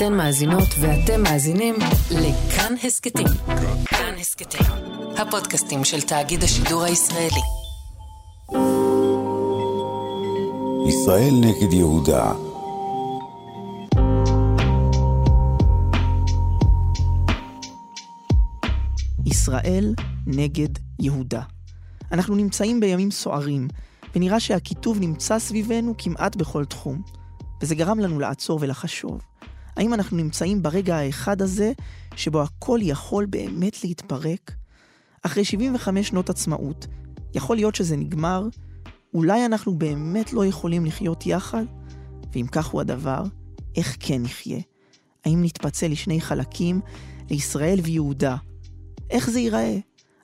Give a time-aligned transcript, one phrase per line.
[0.00, 1.74] אתן מאזינות ואתם מאזינים
[2.10, 3.26] לכאן הסכתים.
[3.84, 4.66] כאן הסכתים,
[5.16, 7.40] הפודקאסטים של תאגיד השידור הישראלי.
[10.88, 12.32] ישראל נגד יהודה
[19.26, 19.94] ישראל
[20.26, 21.42] נגד יהודה.
[22.12, 23.68] אנחנו נמצאים בימים סוערים,
[24.14, 27.02] ונראה שהקיטוב נמצא סביבנו כמעט בכל תחום.
[27.62, 29.29] וזה גרם לנו לעצור ולחשוב.
[29.80, 31.72] האם אנחנו נמצאים ברגע האחד הזה,
[32.16, 34.52] שבו הכל יכול באמת להתפרק?
[35.22, 36.86] אחרי 75 שנות עצמאות,
[37.34, 38.48] יכול להיות שזה נגמר?
[39.14, 41.64] אולי אנחנו באמת לא יכולים לחיות יחד?
[42.32, 43.22] ואם כך הוא הדבר,
[43.76, 44.60] איך כן נחיה?
[45.24, 46.80] האם נתפצל לשני חלקים,
[47.30, 48.36] לישראל ויהודה?
[49.10, 49.78] איך זה ייראה?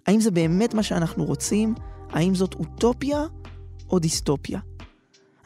[0.06, 1.75] האם זה באמת מה שאנחנו רוצים?
[2.11, 3.25] האם זאת אוטופיה
[3.91, 4.61] או דיסטופיה?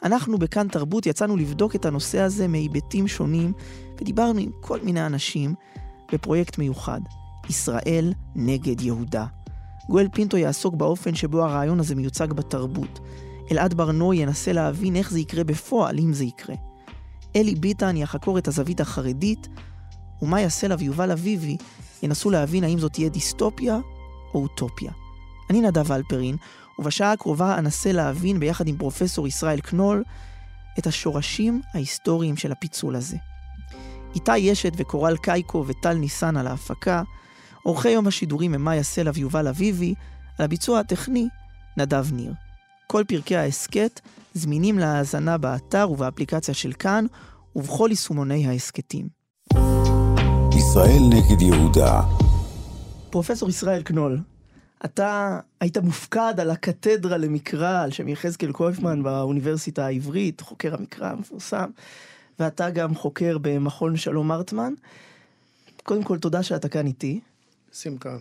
[0.03, 3.53] אנחנו בכאן תרבות יצאנו לבדוק את הנושא הזה מהיבטים שונים,
[4.01, 5.53] ודיברנו עם כל מיני אנשים
[6.13, 7.01] בפרויקט מיוחד,
[7.49, 9.25] ישראל נגד יהודה.
[9.89, 12.99] גואל פינטו יעסוק באופן שבו הרעיון הזה מיוצג בתרבות.
[13.51, 16.55] אלעד ברנוי ינסה להבין איך זה יקרה בפועל, אם זה יקרה.
[17.35, 19.47] אלי ביטן יחקור את הזווית החרדית,
[20.21, 21.57] ומאיה סלע ויובל אביבי
[22.03, 23.79] ינסו להבין האם זאת תהיה דיסטופיה
[24.33, 24.91] או אוטופיה.
[25.49, 26.35] אני נדב אלפרין,
[26.79, 30.03] ובשעה הקרובה אנסה להבין ביחד עם פרופסור ישראל קנול
[30.79, 33.17] את השורשים ההיסטוריים של הפיצול הזה.
[34.15, 37.03] איתי ישת וקורל קייקו וטל ניסן על ההפקה,
[37.63, 39.93] עורכי יום השידורים הם מאיה סלע ויובל אביבי,
[40.39, 41.27] על הביצוע הטכני
[41.77, 42.33] נדב ניר.
[42.87, 43.99] כל פרקי ההסכת
[44.33, 47.05] זמינים להאזנה באתר ובאפליקציה של כאן
[47.55, 49.07] ובכל יישומוני ההסכתים.
[50.57, 52.01] ישראל נגד יהודה
[53.09, 54.19] פרופסור ישראל קנול,
[54.85, 61.69] אתה היית מופקד על הקתדרה למקרא על שם יחזקאל קויפמן באוניברסיטה העברית, חוקר המקרא המפורסם,
[62.41, 64.73] ואתה גם חוקר במכון שלום ארטמן.
[65.83, 67.19] קודם כל, תודה שאתה כאן איתי.
[67.73, 68.17] שמחה.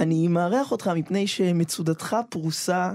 [0.00, 2.92] אני מארח אותך מפני שמצודתך פרוסה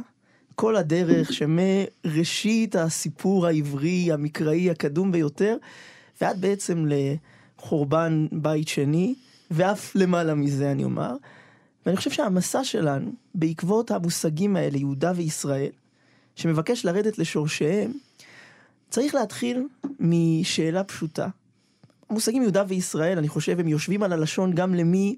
[0.56, 5.58] כל הדרך שמראשית הסיפור העברי, המקראי הקדום ביותר,
[6.22, 9.16] ועד בעצם לחורבן בית שני,
[9.52, 11.16] ואף למעלה מזה אני אומר.
[11.86, 15.72] ואני חושב שהמסע שלנו, בעקבות המושגים האלה, יהודה וישראל,
[16.36, 17.92] שמבקש לרדת לשורשיהם,
[18.94, 19.68] צריך להתחיל
[20.00, 21.28] משאלה פשוטה.
[22.10, 25.16] המושגים יהודה וישראל, אני חושב, הם יושבים על הלשון גם למי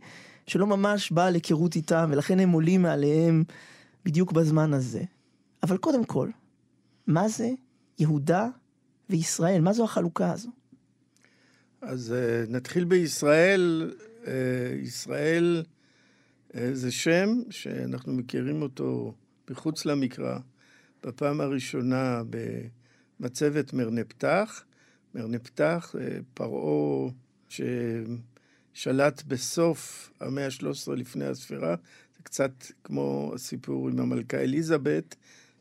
[0.48, 3.44] שלא ממש בא להיכרות איתם, ולכן הם עולים מעליהם
[4.06, 5.04] בדיוק בזמן הזה.
[5.64, 6.30] אבל קודם כל,
[7.08, 7.50] מה זה
[8.00, 8.48] יהודה
[9.10, 9.62] וישראל?
[9.62, 10.50] מה זו החלוקה הזו?
[11.82, 13.94] אז uh, נתחיל בישראל.
[14.24, 14.28] Uh,
[14.82, 15.64] ישראל
[16.52, 19.14] uh, זה שם שאנחנו מכירים אותו
[19.50, 20.38] מחוץ למקרא,
[21.04, 22.22] בפעם הראשונה
[23.20, 24.64] במצבת מרנפתח.
[25.16, 27.12] מרנפתח, uh, פרעה
[27.50, 31.76] ששלט בסוף המאה ה-13 לפני הספירה,
[32.18, 32.52] זה קצת
[32.84, 35.16] כמו הסיפור עם המלכה אליזבת.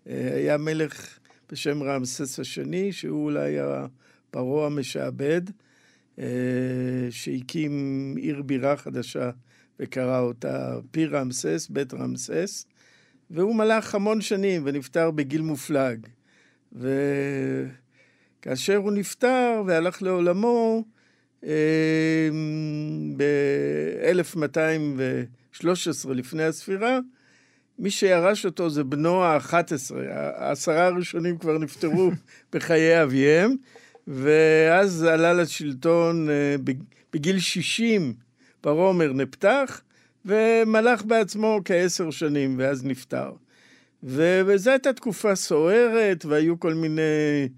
[0.07, 1.19] היה מלך
[1.53, 5.43] בשם רעמסס השני, שהוא אולי הפרעה המשעבד,
[7.11, 9.31] שהקים עיר בירה חדשה
[9.81, 12.67] וקרא אותה פי רעמסס, בית רעמסס,
[13.31, 16.07] והוא מלך המון שנים ונפטר בגיל מופלג.
[16.75, 20.85] וכאשר הוא נפטר והלך לעולמו,
[23.17, 26.99] ב-1213 לפני הספירה,
[27.79, 32.11] מי שירש אותו זה בנו ה-11, העשרה הראשונים כבר נפטרו
[32.53, 33.57] בחיי אביהם,
[34.07, 36.57] ואז עלה לשלטון אה,
[37.13, 38.15] בגיל 60
[38.63, 39.81] ברומר נפתח,
[40.25, 43.33] ומלך בעצמו כעשר שנים, ואז נפטר.
[44.05, 47.49] וזו הייתה תקופה סוערת, והיו כל מיני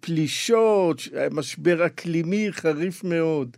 [0.00, 1.00] פלישות,
[1.30, 3.56] משבר אקלימי חריף מאוד.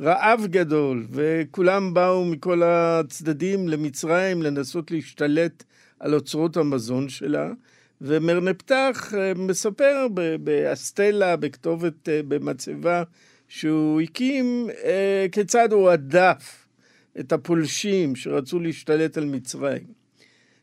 [0.00, 5.64] רעב גדול, וכולם באו מכל הצדדים למצרים לנסות להשתלט
[6.00, 7.50] על אוצרות המזון שלה.
[8.00, 10.06] ומרנפתח אה, מספר
[10.40, 13.02] באסטלה, בכתובת, אה, במצבה
[13.48, 16.66] שהוא הקים, אה, כיצד הוא הדף
[17.20, 19.99] את הפולשים שרצו להשתלט על מצרים.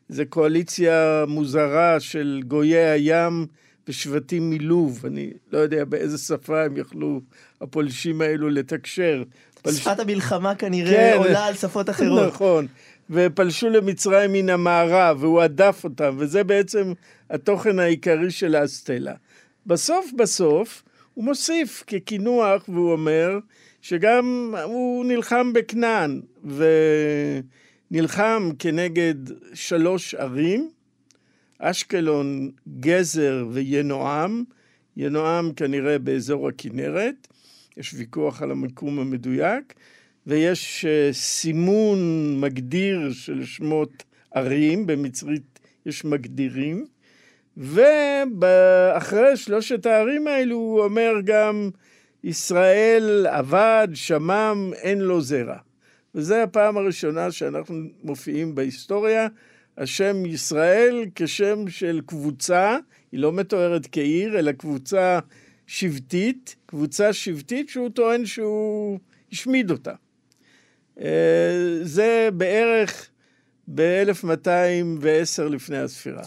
[0.08, 3.46] זו קואליציה מוזרה של גויי הים
[3.88, 5.06] ושבטים מלוב.
[5.06, 7.20] אני לא יודע באיזה שפה הם יכלו,
[7.60, 9.22] הפולשים האלו, לתקשר.
[9.62, 9.74] פלש...
[9.74, 12.26] שפת המלחמה כנראה כן, עולה על שפות אחרות.
[12.26, 12.66] נכון.
[13.10, 16.92] ופלשו למצרים מן המערב, והוא הדף אותם, וזה בעצם
[17.30, 19.14] התוכן העיקרי של האסטלה.
[19.66, 20.82] בסוף בסוף,
[21.14, 23.38] הוא מוסיף כקינוח, והוא אומר,
[23.82, 26.20] שגם הוא נלחם בכנען,
[27.90, 29.14] ונלחם כנגד
[29.54, 30.70] שלוש ערים,
[31.58, 32.50] אשקלון,
[32.80, 34.44] גזר וינועם,
[34.96, 37.28] ינועם כנראה באזור הכנרת,
[37.76, 39.74] יש ויכוח על המיקום המדויק,
[40.26, 41.98] ויש אה, סימון
[42.40, 46.86] מגדיר של שמות ערים, במצרית יש מגדירים,
[47.56, 51.70] ואחרי שלושת הערים האלו הוא אומר גם,
[52.24, 55.67] ישראל עבד, שמם, אין לו זרע.
[56.14, 59.28] וזו הפעם הראשונה שאנחנו מופיעים בהיסטוריה,
[59.78, 62.76] השם ישראל כשם של קבוצה,
[63.12, 65.18] היא לא מתוארת כעיר, אלא קבוצה
[65.66, 68.98] שבטית, קבוצה שבטית שהוא טוען שהוא
[69.32, 69.92] השמיד אותה.
[71.00, 73.08] אה, זה בערך
[73.74, 76.22] ב-1210 לפני הספירה.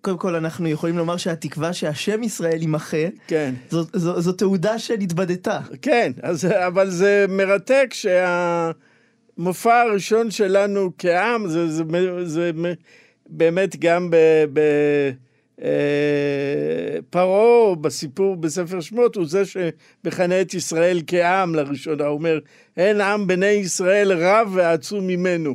[0.00, 3.54] קודם כל, אנחנו יכולים לומר שהתקווה שהשם ישראל יימחה, כן.
[3.70, 5.60] זו, זו, זו תעודה שנתבדתה.
[5.82, 7.90] כן, אז, אבל זה מרתק
[9.40, 11.82] שהמופע הראשון שלנו כעם, זה, זה,
[12.24, 12.50] זה
[13.26, 14.16] באמת גם ב...
[14.52, 14.60] ב
[15.62, 16.98] אה,
[17.80, 22.38] בסיפור בספר שמות הוא זה שמכנה את ישראל כעם לראשונה, הוא אומר,
[22.76, 25.54] אין עם בני ישראל רב ועצום ממנו,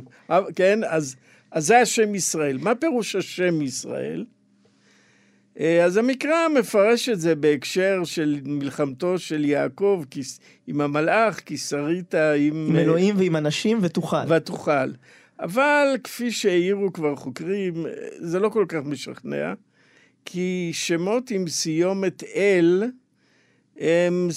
[0.56, 0.80] כן?
[0.86, 1.16] אז,
[1.50, 2.58] אז זה השם ישראל.
[2.58, 4.24] מה פירוש השם ישראל?
[5.60, 10.04] אה, אז המקרא מפרש את זה בהקשר של מלחמתו של יעקב
[10.66, 12.66] עם המלאך, כי שרית עם...
[12.68, 14.16] עם אלוהים ועם אנשים ותוכל.
[14.28, 14.90] ותוכל.
[15.40, 17.86] אבל כפי שהעירו כבר חוקרים,
[18.18, 19.54] זה לא כל כך משכנע.
[20.24, 22.84] כי שמות עם סיומת אל
[23.78, 24.28] הם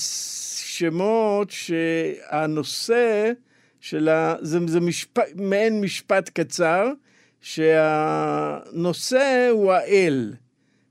[0.65, 3.31] שמות שהנושא
[3.79, 4.35] של ה...
[4.41, 5.17] זה, זה משפ...
[5.35, 6.91] מעין משפט קצר,
[7.41, 10.33] שהנושא הוא האל,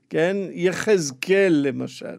[0.09, 0.37] כן?
[0.51, 2.17] יחזקאל למשל.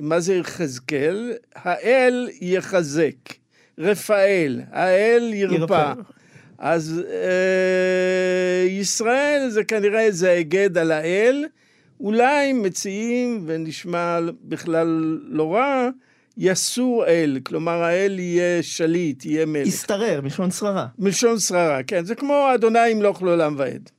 [0.00, 1.32] מה זה יחזקאל?
[1.54, 3.34] האל יחזק.
[3.78, 5.92] רפאל, האל ירפא.
[6.58, 11.44] אז אה, ישראל זה כנראה איזה היגד על האל,
[12.00, 15.88] אולי מציעים, ונשמע בכלל לא רע,
[16.36, 19.66] יסור אל, כלומר האל יהיה שליט, יהיה מלך.
[19.66, 20.86] ישתרר, מלשון שררה.
[20.98, 23.90] מלשון שררה, כן, זה כמו אדוני ימלוך לעולם ועד.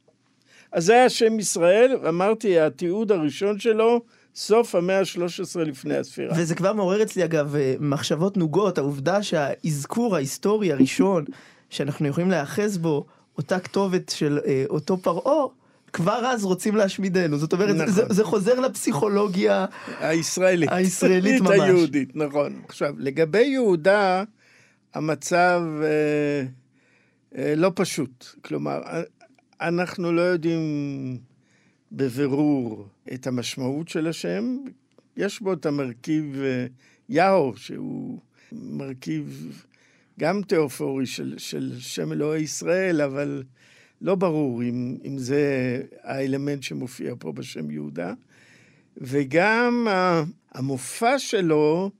[0.75, 4.01] אז זה היה שם ישראל, אמרתי, התיעוד הראשון שלו,
[4.35, 6.33] סוף המאה ה-13 לפני הספירה.
[6.37, 11.25] וזה כבר מעורר אצלי אגב אה, מחשבות נוגות, העובדה שהאזכור ההיסטורי הראשון
[11.69, 13.05] שאנחנו יכולים להיאחז בו,
[13.37, 15.45] אותה כתובת של אה, אותו פרעה,
[15.93, 17.37] כבר אז רוצים להשמידנו.
[17.37, 17.93] זאת אומרת, נכון.
[17.93, 19.65] זה, זה חוזר לפסיכולוגיה
[19.99, 20.69] הישראלית.
[20.71, 21.51] הישראלית ממש.
[21.51, 22.61] היהודית, נכון.
[22.67, 24.23] עכשיו, לגבי יהודה,
[24.93, 26.45] המצב אה,
[27.37, 28.25] אה, לא פשוט.
[28.41, 28.81] כלומר,
[29.61, 30.61] אנחנו לא יודעים
[31.91, 34.57] בבירור את המשמעות של השם.
[35.17, 36.65] יש בו את המרכיב אה,
[37.09, 38.19] יאו, שהוא
[38.51, 39.63] מרכיב
[40.19, 43.43] גם תיאופורי של, של שם אלוהי ישראל, אבל
[44.01, 48.13] לא ברור אם, אם זה האלמנט שמופיע פה בשם יהודה.
[48.97, 49.87] וגם
[50.51, 51.91] המופע שלו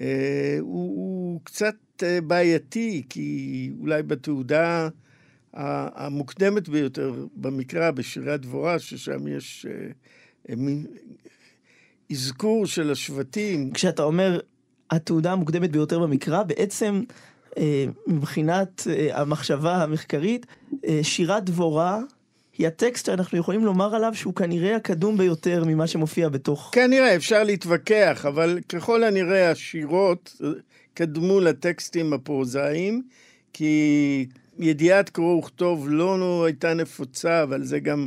[0.00, 4.88] אה, הוא, הוא קצת אה, בעייתי, כי אולי בתעודה
[5.56, 10.86] המוקדמת ביותר במקרא, בשירי הדבורה, ששם יש אה, מין
[12.12, 13.70] אזכור של השבטים.
[13.70, 14.40] כשאתה אומר
[14.90, 17.02] התעודה המוקדמת ביותר במקרא, בעצם
[17.58, 20.46] אה, מבחינת אה, המחשבה המחקרית,
[20.86, 22.00] אה, שירת דבורה
[22.58, 26.70] היא הטקסט שאנחנו יכולים לומר עליו שהוא כנראה הקדום ביותר ממה שמופיע בתוך...
[26.72, 30.40] כנראה, אפשר להתווכח, אבל ככל הנראה השירות
[30.94, 33.02] קדמו לטקסטים הפרוזאיים,
[33.52, 34.26] כי
[34.58, 38.06] ידיעת קרוא וכתוב לא הייתה נפוצה, אבל זה גם,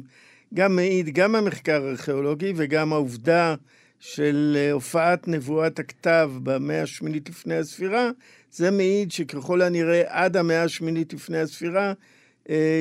[0.53, 3.55] גם מעיד, גם המחקר הארכיאולוגי וגם העובדה
[3.99, 8.09] של הופעת נבואת הכתב במאה השמינית לפני הספירה,
[8.51, 11.93] זה מעיד שככל הנראה עד המאה השמינית לפני הספירה, אה,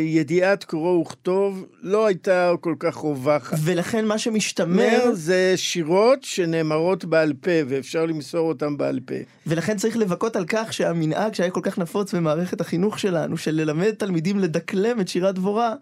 [0.04, 3.58] ידיעת קרוא וכתוב לא הייתה כל כך רווחת.
[3.64, 5.10] ולכן מה שמשתמר...
[5.12, 9.14] זה שירות שנאמרות בעל פה, ואפשר למסור אותם בעל פה.
[9.46, 13.90] ולכן צריך לבכות על כך שהמנהג שהיה כל כך נפוץ במערכת החינוך שלנו, של ללמד
[13.90, 15.74] תלמידים לדקלם את שירת דבורה,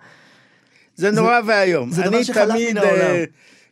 [0.96, 1.90] זה נורא ואיום.
[1.90, 3.00] זה דבר שחלף מן העולם.
[3.00, 3.24] אה,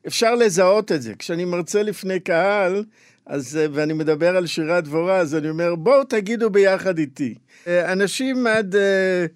[0.07, 1.13] אפשר לזהות את זה.
[1.19, 2.85] כשאני מרצה לפני קהל,
[3.27, 7.35] אז, אה, ואני מדבר על שירת דבורה, אז אני אומר, בואו תגידו ביחד איתי.
[7.67, 9.27] אה, אנשים עד, אה,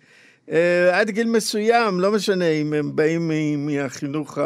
[0.93, 3.31] עד גיל מסוים, לא משנה אם הם באים
[3.67, 4.39] מהחינוך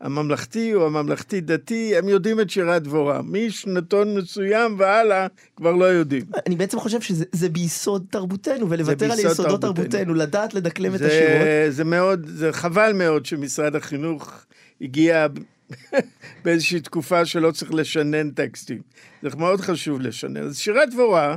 [0.00, 3.20] הממלכתי או הממלכתי-דתי, הם יודעים את שירת דבורה.
[3.24, 6.22] משנתון מסוים והלאה, כבר לא יודעים.
[6.46, 9.74] אני בעצם חושב שזה ביסוד תרבותנו, ולוותר על יסודות תרבותנו.
[9.74, 11.74] תרבותנו, לדעת לדקלם זה, את השירות.
[11.74, 14.44] זה מאוד, זה חבל מאוד שמשרד החינוך
[14.80, 15.26] הגיע
[16.44, 18.80] באיזושהי תקופה שלא צריך לשנן טקסטים.
[19.22, 20.36] זה מאוד חשוב לשנן.
[20.36, 21.34] אז שירת דבורה אה,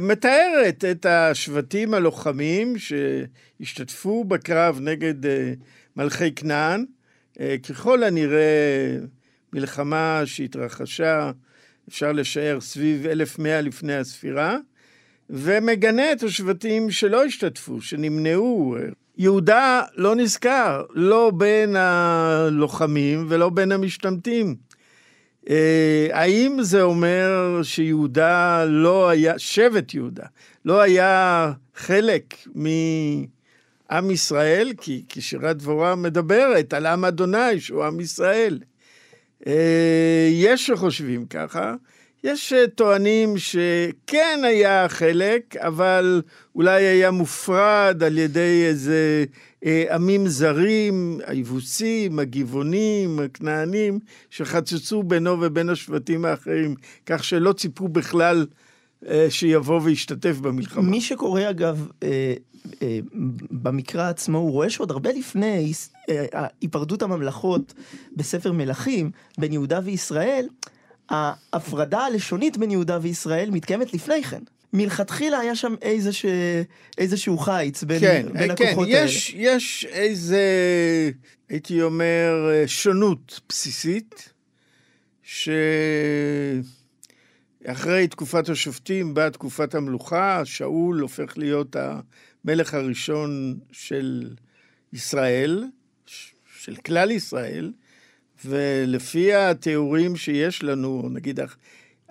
[0.00, 5.52] מתארת את השבטים הלוחמים שהשתתפו בקרב נגד אה,
[5.96, 6.84] מלכי כנען.
[7.40, 8.96] אה, ככל הנראה
[9.52, 11.30] מלחמה שהתרחשה
[11.88, 14.56] אפשר לשער סביב 1100 לפני הספירה,
[15.30, 18.76] ומגנה את השבטים שלא השתתפו, שנמנעו.
[19.18, 24.56] יהודה לא נזכר, לא בין הלוחמים ולא בין המשתמטים.
[25.50, 30.26] אה, האם זה אומר שיהודה לא היה, שבט יהודה,
[30.64, 34.72] לא היה חלק מעם ישראל?
[34.80, 38.58] כי, כי שירת דבורה מדברת על עם אדוני, שהוא עם ישראל.
[39.46, 41.74] אה, יש שחושבים ככה,
[42.24, 46.22] יש טוענים שכן היה חלק, אבל
[46.54, 49.51] אולי היה מופרד על ידי איזה אה,
[49.90, 53.98] עמים זרים, היבוסים, הגבעונים, הכנענים,
[54.30, 56.74] שחצצו בינו ובין השבטים האחרים,
[57.06, 58.46] כך שלא ציפו בכלל
[59.08, 60.90] אה, שיבוא וישתתף במלחמה.
[60.90, 62.34] מי שקורא אגב, אה,
[62.82, 62.98] אה,
[63.50, 65.72] במקרא עצמו, הוא רואה שעוד הרבה לפני
[66.08, 67.74] אה, היפרדות הממלכות
[68.16, 70.48] בספר מלכים בין יהודה וישראל,
[71.10, 74.42] ההפרדה הלשונית בין יהודה וישראל מתקיימת לפני כן.
[74.72, 76.62] מלכתחילה היה שם איזשה,
[76.98, 79.42] איזשהו חיץ בין, כן, בין כן, הכוחות יש, האלה.
[79.56, 80.42] יש איזה,
[81.48, 82.32] הייתי אומר,
[82.66, 84.32] שונות בסיסית,
[87.62, 91.76] שאחרי תקופת השופטים באה תקופת המלוכה, שאול הופך להיות
[92.44, 94.34] המלך הראשון של
[94.92, 95.64] ישראל,
[96.60, 97.72] של כלל ישראל,
[98.44, 101.40] ולפי התיאורים שיש לנו, נגיד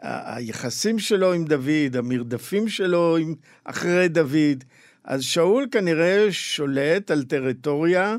[0.02, 4.64] היחסים שלו עם דוד, המרדפים שלו עם, אחרי דוד,
[5.04, 8.16] אז שאול כנראה שולט על טריטוריה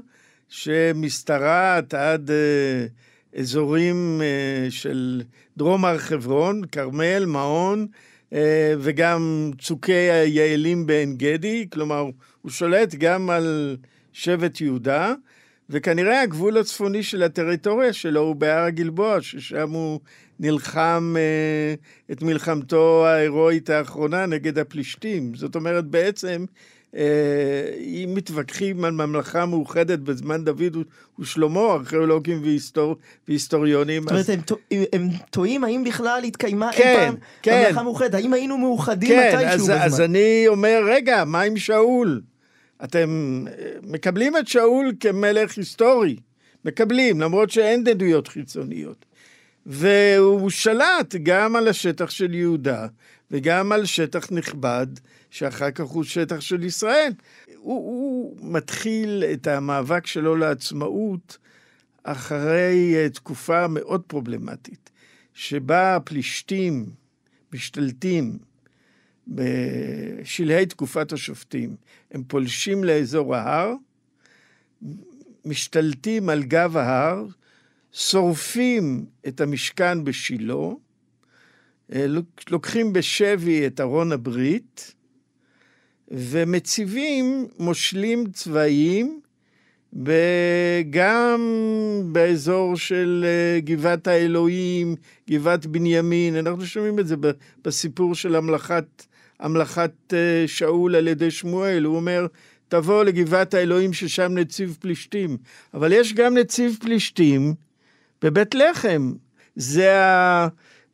[0.49, 2.87] שמשתרעת עד אה,
[3.41, 5.23] אזורים אה, של
[5.57, 7.87] דרום הר חברון, כרמל, מעון,
[8.33, 12.05] אה, וגם צוקי היעלים בעין גדי, כלומר,
[12.43, 13.77] הוא שולט גם על
[14.13, 15.15] שבט יהודה.
[15.71, 20.01] וכנראה הגבול הצפוני של הטריטוריה שלו הוא בהר הגלבוע, ששם הוא
[20.41, 21.75] נלחם אה,
[22.15, 25.35] את מלחמתו ההירואית האחרונה נגד הפלישתים.
[25.35, 26.45] זאת אומרת, בעצם,
[26.97, 27.03] אה,
[27.81, 30.77] אם מתווכחים על ממלכה מאוחדת בזמן דוד
[31.21, 32.97] ושלמה, ארכיאולוגים והיסטור,
[33.29, 34.59] והיסטוריונים, זאת אומרת, הם, טוע-
[34.93, 37.65] הם טועים האם בכלל התקיימה אי כן, פעם כן.
[37.65, 39.77] ממלכה מאוחדת, האם היינו מאוחדים כן, מתישהו אז, בזמן.
[39.83, 42.21] אז אני אומר, רגע, מה עם שאול?
[42.85, 46.17] אתם אה, מקבלים את שאול כמלך היסטורי,
[46.65, 49.05] מקבלים, למרות שאין עדויות חיצוניות.
[49.67, 52.87] והוא שלט גם על השטח של יהודה
[53.31, 54.87] וגם על שטח נכבד,
[55.31, 57.13] שאחר כך הוא שטח של ישראל.
[57.57, 61.39] הוא, הוא מתחיל את המאבק שלו לעצמאות
[62.03, 64.91] אחרי אה, תקופה מאוד פרובלמטית,
[65.35, 66.87] שבה הפלישתים
[67.53, 68.39] משתלטים
[69.29, 71.77] בשלהי תקופת השופטים.
[72.11, 73.75] הם פולשים לאזור ההר,
[75.45, 77.27] משתלטים על גב ההר,
[77.93, 80.55] שורפים את המשכן בשילה,
[81.95, 84.95] אה, לוק- לוקחים בשבי את ארון הברית,
[86.09, 89.21] ומציבים מושלים צבאיים
[90.91, 91.41] גם
[92.13, 94.95] באזור של אה, גבעת האלוהים,
[95.31, 97.15] גבעת בנימין, אנחנו שומעים את זה
[97.65, 99.07] בסיפור של המלכת,
[99.43, 102.27] המלכת אה, שאול על ידי שמואל, הוא אומר,
[102.69, 105.37] תבוא לגבעת האלוהים ששם נציב פלישתים.
[105.75, 107.55] אבל יש גם נציב פלישתים
[108.23, 109.13] בבית לחם.
[109.57, 109.93] זה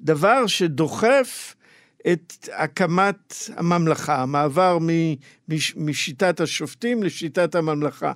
[0.00, 1.54] הדבר שדוחף
[2.12, 4.78] את הקמת הממלכה, המעבר
[5.76, 8.12] משיטת השופטים לשיטת הממלכה.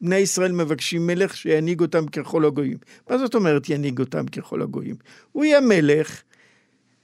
[0.00, 2.76] בני ישראל מבקשים מלך שינהיג אותם ככל הגויים.
[3.10, 4.96] מה זאת אומרת ינהיג אותם ככל הגויים?
[5.32, 6.22] הוא יהיה מלך,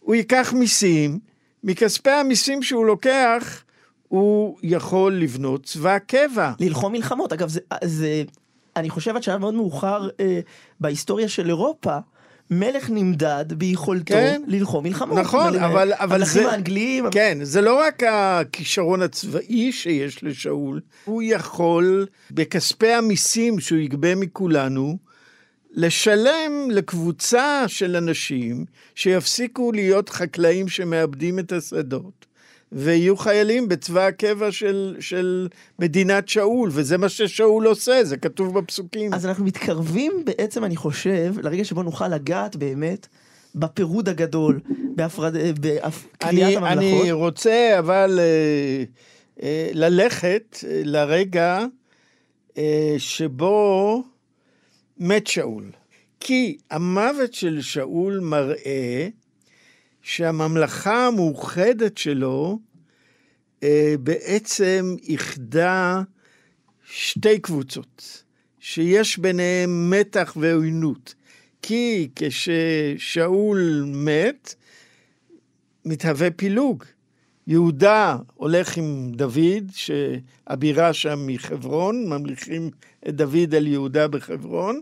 [0.00, 1.18] הוא ייקח מיסים,
[1.64, 3.62] מכספי המיסים שהוא לוקח,
[4.08, 6.52] הוא יכול לבנות צבא קבע.
[6.60, 7.32] ללחום מלחמות.
[7.32, 8.22] אגב, זה, זה,
[8.76, 10.40] אני חושב עד שהיה מאוד מאוחר אה,
[10.80, 11.96] בהיסטוריה של אירופה,
[12.50, 14.42] מלך נמדד ביכולתו כן.
[14.46, 15.18] ללחום מלחמות.
[15.18, 20.80] נכון, מל- אבל- אבל המלכים זה- האנגליים, כן, זה לא רק הכישרון הצבאי שיש לשאול,
[21.04, 24.96] הוא יכול, בכספי המיסים שהוא יגבה מכולנו,
[25.76, 28.64] לשלם לקבוצה של אנשים
[28.94, 32.26] שיפסיקו להיות חקלאים שמאבדים את השדות.
[32.72, 39.14] ויהיו חיילים בצבא הקבע של, של מדינת שאול, וזה מה ששאול עושה, זה כתוב בפסוקים.
[39.14, 43.06] אז אנחנו מתקרבים בעצם, אני חושב, לרגע שבו נוכל לגעת באמת
[43.54, 44.60] בפירוד הגדול,
[44.94, 45.34] בהפרד...
[45.60, 47.02] בקריאת אני, הממלכות.
[47.02, 48.84] אני רוצה אבל אה,
[49.42, 51.64] אה, ללכת אה, לרגע
[52.58, 54.02] אה, שבו
[54.98, 55.70] מת שאול.
[56.20, 59.08] כי המוות של שאול מראה
[60.02, 62.58] שהממלכה המאוחדת שלו
[63.62, 66.02] אה, בעצם איחדה
[66.90, 68.24] שתי קבוצות,
[68.60, 71.14] שיש ביניהן מתח ועוינות.
[71.62, 74.54] כי כששאול מת,
[75.84, 76.84] מתהווה פילוג.
[77.46, 82.70] יהודה הולך עם דוד, שהבירה שם מחברון, ממליכים
[83.08, 84.80] את דוד על יהודה בחברון,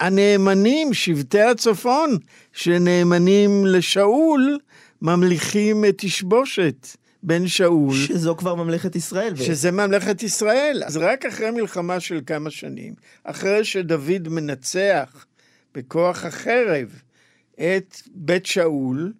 [0.00, 2.16] והנאמנים, שבטי הצפון,
[2.52, 4.58] שנאמנים לשאול,
[5.02, 6.88] ממליכים את תשבושת.
[7.26, 7.94] בן שאול.
[7.94, 9.36] שזו כבר ממלכת ישראל.
[9.36, 10.82] שזה ממלכת ישראל.
[10.86, 15.26] אז רק אחרי מלחמה של כמה שנים, אחרי שדוד מנצח
[15.74, 16.88] בכוח החרב
[17.54, 19.12] את בית שאול,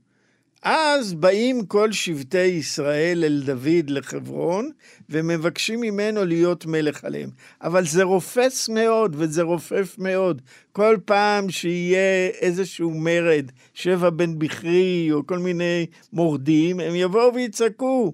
[0.65, 4.71] אז באים כל שבטי ישראל אל דוד לחברון,
[5.11, 7.31] ומבקשים ממנו להיות מלך עליהם.
[7.63, 10.43] אבל זה רופס מאוד, וזה רופף מאוד.
[10.73, 13.45] כל פעם שיהיה איזשהו מרד,
[13.75, 18.13] שבע בן בכרי, או כל מיני מורדים, הם יבואו ויצעקו.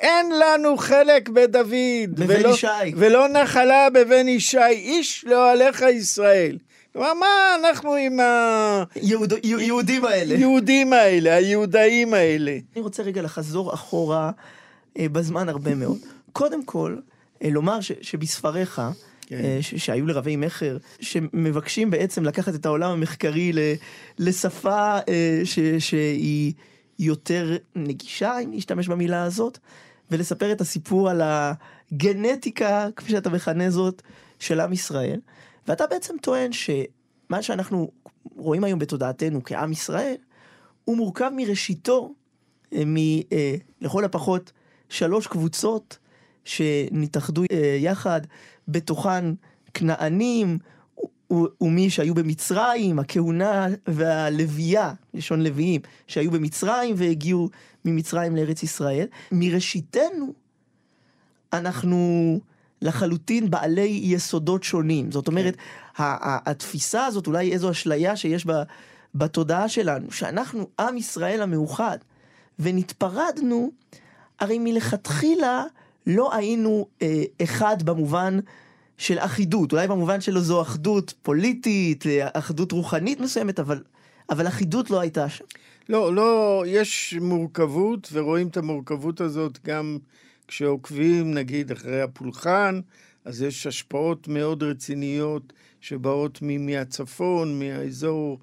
[0.00, 1.66] אין לנו חלק בדוד.
[2.10, 2.66] בבן ולא, ישי.
[2.96, 6.58] ולא נחלה בבן ישי, איש לא עליך ישראל.
[6.96, 8.18] מה אנחנו עם
[8.94, 10.34] היהודים האלה?
[10.34, 12.58] היהודים האלה, היהודאים האלה.
[12.74, 14.30] אני רוצה רגע לחזור אחורה
[14.98, 15.98] אה, בזמן הרבה מאוד.
[16.32, 16.96] קודם כל,
[17.42, 18.82] אה, לומר ש, שבספריך,
[19.26, 19.36] כן.
[19.36, 23.58] אה, ש, שהיו לרבי מכר, שמבקשים בעצם לקחת את העולם המחקרי ל,
[24.18, 26.52] לשפה אה, ש, שהיא
[26.98, 29.58] יותר נגישה, אם נשתמש במילה הזאת,
[30.10, 34.02] ולספר את הסיפור על הגנטיקה, כפי שאתה מכנה זאת,
[34.38, 35.20] של עם ישראל.
[35.68, 37.90] ואתה בעצם טוען שמה שאנחנו
[38.36, 40.16] רואים היום בתודעתנו כעם ישראל,
[40.84, 42.14] הוא מורכב מראשיתו,
[42.72, 42.96] אה, מ,
[43.32, 44.52] אה, לכל הפחות,
[44.88, 45.98] שלוש קבוצות
[46.44, 48.20] שנתאחדו אה, יחד,
[48.68, 49.24] בתוכן
[49.74, 50.58] כנענים,
[51.60, 57.48] ומי שהיו במצרים, הכהונה והלוויה, לשון לוויים, שהיו במצרים והגיעו
[57.84, 59.06] ממצרים לארץ ישראל.
[59.32, 60.32] מראשיתנו,
[61.52, 62.40] אנחנו
[62.82, 65.12] לחלוטין בעלי יסודות שונים.
[65.12, 65.62] זאת אומרת, כן.
[66.46, 68.62] התפיסה הזאת, אולי איזו אשליה שיש בה,
[69.16, 71.98] בתודעה שלנו, שאנחנו עם ישראל המאוחד,
[72.58, 73.70] ונתפרדנו,
[74.40, 75.64] הרי מלכתחילה
[76.06, 78.38] לא היינו אה, אחד במובן
[78.98, 83.82] של אחידות, אולי במובן שלו זו אחדות פוליטית, אה, אחדות רוחנית מסוימת, אבל,
[84.30, 85.44] אבל אחידות לא הייתה שם.
[85.88, 89.98] לא, לא, יש מורכבות, ורואים את המורכבות הזאת גם
[90.48, 92.80] כשעוקבים, נגיד, אחרי הפולחן,
[93.24, 98.38] אז יש השפעות מאוד רציניות שבאות מהצפון, מהאזור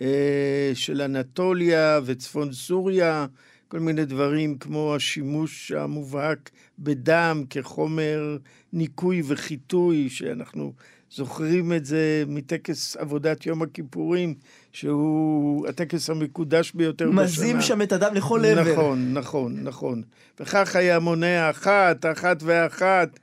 [0.00, 3.26] אה, של אנטוליה וצפון סוריה,
[3.68, 8.36] כל מיני דברים כמו השימוש המובהק בדם כחומר
[8.72, 10.72] ניקוי וחיטוי, שאנחנו
[11.10, 14.34] זוכרים את זה מטקס עבודת יום הכיפורים,
[14.78, 17.22] שהוא הטקס המקודש ביותר בשנה.
[17.22, 18.72] מזים שם את הדם לכל עבר.
[18.72, 20.02] נכון, נכון, נכון.
[20.40, 23.18] וכך היה מונה אחת, אחת ואחת.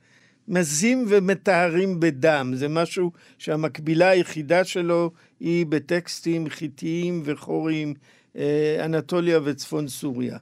[0.48, 2.52] מזים ומטהרים בדם.
[2.54, 7.94] זה משהו שהמקבילה היחידה שלו היא בטקסטים חיתיים וחוריים,
[8.36, 10.38] אה, אנטוליה וצפון סוריה.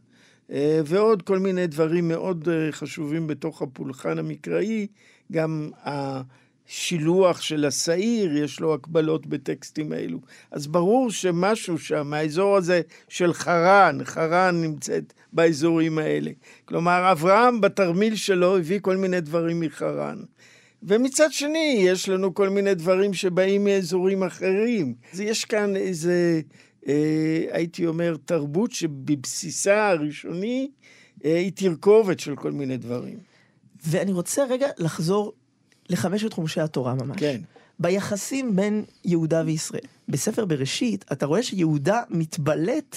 [0.51, 4.87] אה, ועוד כל מיני דברים מאוד אה, חשובים בתוך הפולחן המקראי,
[5.33, 5.71] גם
[6.69, 10.19] השילוח של השעיר, יש לו הקבלות בטקסטים האלו.
[10.51, 16.31] אז ברור שמשהו שם, האזור הזה של חרן, חרן נמצאת באזורים האלה.
[16.65, 20.19] כלומר, אברהם בתרמיל שלו הביא כל מיני דברים מחרן.
[20.83, 24.95] ומצד שני, יש לנו כל מיני דברים שבאים מאזורים אחרים.
[25.13, 26.41] אז יש כאן איזה,
[26.89, 30.71] אה, הייתי אומר, תרבות שבבסיסה הראשוני
[31.25, 33.19] אה, היא תרכובת של כל מיני דברים.
[33.87, 35.33] ואני רוצה רגע לחזור
[35.91, 37.17] לחמשת חומשי התורה ממש.
[37.21, 37.41] כן.
[37.79, 39.87] ביחסים בין יהודה וישראל.
[40.09, 42.97] בספר בראשית, אתה רואה שיהודה מתבלט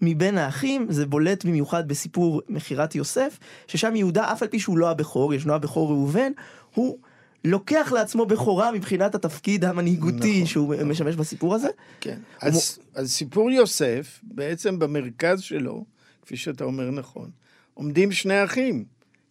[0.00, 4.90] מבין האחים, זה בולט במיוחד בסיפור מכירת יוסף, ששם יהודה, אף על פי שהוא לא
[4.90, 6.32] הבכור, ישנו הבכור ראובן,
[6.74, 6.98] הוא
[7.44, 10.88] לוקח לעצמו בכורה מבחינת התפקיד המנהיגותי נכון, שהוא נכון.
[10.88, 11.68] משמש בסיפור הזה.
[12.00, 12.18] כן.
[12.40, 15.84] אז, אז סיפור יוסף, בעצם במרכז שלו,
[16.22, 17.30] כפי שאתה אומר נכון,
[17.74, 18.84] עומדים שני אחים,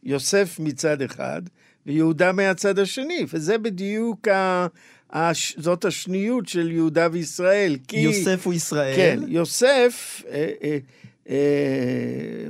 [0.03, 1.41] יוסף מצד אחד
[1.87, 4.67] ויהודה מהצד השני, וזה בדיוק ה...
[5.09, 5.55] הש...
[5.57, 7.77] זאת השניות של יהודה וישראל.
[7.87, 7.99] כי...
[7.99, 8.95] יוסף הוא ישראל.
[8.95, 10.77] כן, יוסף, אה, אה,
[11.29, 11.35] אה,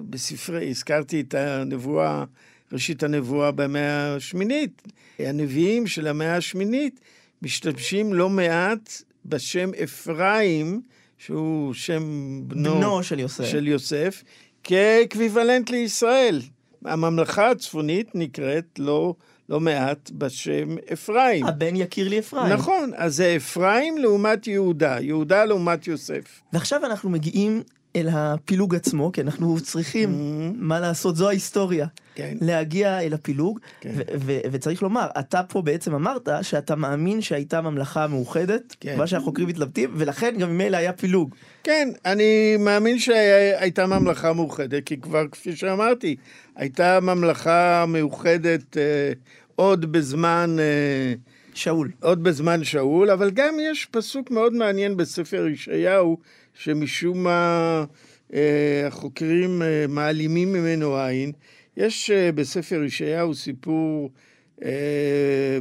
[0.09, 2.23] בספרי, הזכרתי את הנבואה,
[2.71, 4.81] ראשית הנבואה במאה השמינית.
[5.19, 6.99] הנביאים של המאה השמינית
[7.41, 10.81] משתמשים לא מעט בשם אפרים,
[11.17, 12.03] שהוא שם
[12.47, 13.45] בנו, בנו של יוסף.
[13.45, 14.23] של יוסף,
[14.63, 16.41] כאקוויוולנט לישראל.
[16.87, 19.13] הממלכה הצפונית נקראת לא,
[19.49, 21.45] לא מעט בשם אפרים.
[21.45, 22.53] הבן יקיר לי אפרים.
[22.53, 26.41] נכון, אז זה אפרים לעומת יהודה, יהודה לעומת יוסף.
[26.53, 27.63] ועכשיו אנחנו מגיעים
[27.97, 30.09] אל הפילוג עצמו, כי אנחנו צריכים,
[30.55, 31.87] מה לעשות, זו ההיסטוריה.
[32.15, 32.37] כן.
[32.41, 33.91] להגיע אל הפילוג, כן.
[33.95, 38.97] ו- ו- וצריך לומר, אתה פה בעצם אמרת שאתה מאמין שהייתה ממלכה מאוחדת, כן.
[38.97, 41.35] מה שהחוקרים מתלבטים, ולכן גם ממילא היה פילוג.
[41.63, 46.15] כן, אני מאמין שהייתה ממלכה מאוחדת, כי כבר, כפי שאמרתי,
[46.55, 49.11] הייתה ממלכה מאוחדת אה,
[49.55, 50.55] עוד בזמן...
[50.59, 51.13] אה,
[51.53, 51.91] שאול.
[52.01, 56.17] עוד בזמן שאול, אבל גם יש פסוק מאוד מעניין בספר ישעיהו,
[56.59, 57.85] שמשום מה
[58.33, 61.31] אה, החוקרים אה, מעלימים ממנו עין.
[61.77, 64.11] יש אה, בספר ישעיהו סיפור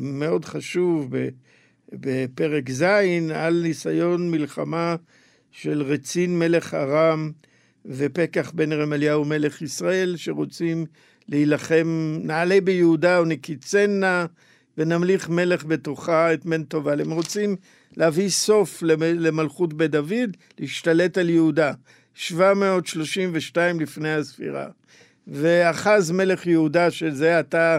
[0.01, 1.11] מאוד חשוב
[1.93, 2.83] בפרק ז'
[3.35, 4.97] על ניסיון מלחמה
[5.51, 7.31] של רצין מלך ארם
[7.87, 10.87] ופקח בן רמליהו מלך ישראל, שרוצים
[11.29, 14.27] להילחם, נעלה ביהודה ונקיצנה
[14.79, 17.01] ונמליך מלך בתוכה את מן תובל.
[17.01, 17.57] הם רוצים
[17.97, 21.73] להביא סוף למ- למלכות בית דוד, להשתלט על יהודה.
[22.15, 24.67] 732 לפני הספירה.
[25.29, 27.79] ואחז מלך יהודה, שזה עתה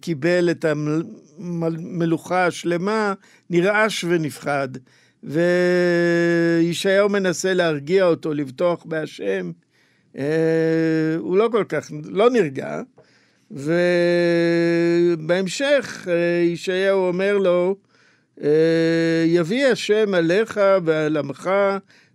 [0.00, 3.14] קיבל את המלוכה השלמה,
[3.50, 4.68] נרעש ונפחד.
[5.22, 9.50] וישעיהו מנסה להרגיע אותו, לבטוח בהשם.
[10.18, 10.24] אה,
[11.18, 12.80] הוא לא כל כך, לא נרגע.
[15.16, 17.76] ובהמשך אה, ישעיהו אומר לו,
[19.26, 21.50] יביא השם עליך ועל עמך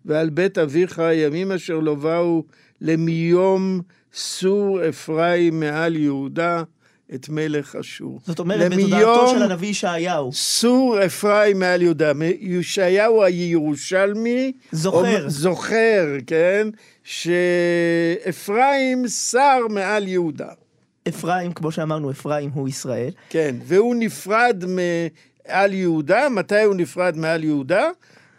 [0.05, 2.43] ועל בית אביך ימים אשר לא באו
[2.81, 3.81] למיום
[4.13, 6.63] סור אפרים מעל יהודה
[7.15, 8.19] את מלך אשור.
[8.25, 10.33] זאת אומרת, בתודעתו של הנביא ישעיהו.
[10.33, 12.11] סור אפרים מעל יהודה.
[12.39, 14.97] ישעיהו הירושלמי זוכר.
[14.97, 16.67] אומר- זוכר, כן?
[17.03, 18.27] שאפרים
[19.07, 20.47] שר מעל יהודה.
[21.07, 23.09] אפרים, כמו שאמרנו, אפרים הוא ישראל.
[23.29, 24.63] כן, והוא נפרד
[25.51, 26.29] מעל יהודה.
[26.29, 27.89] מתי הוא נפרד מעל יהודה?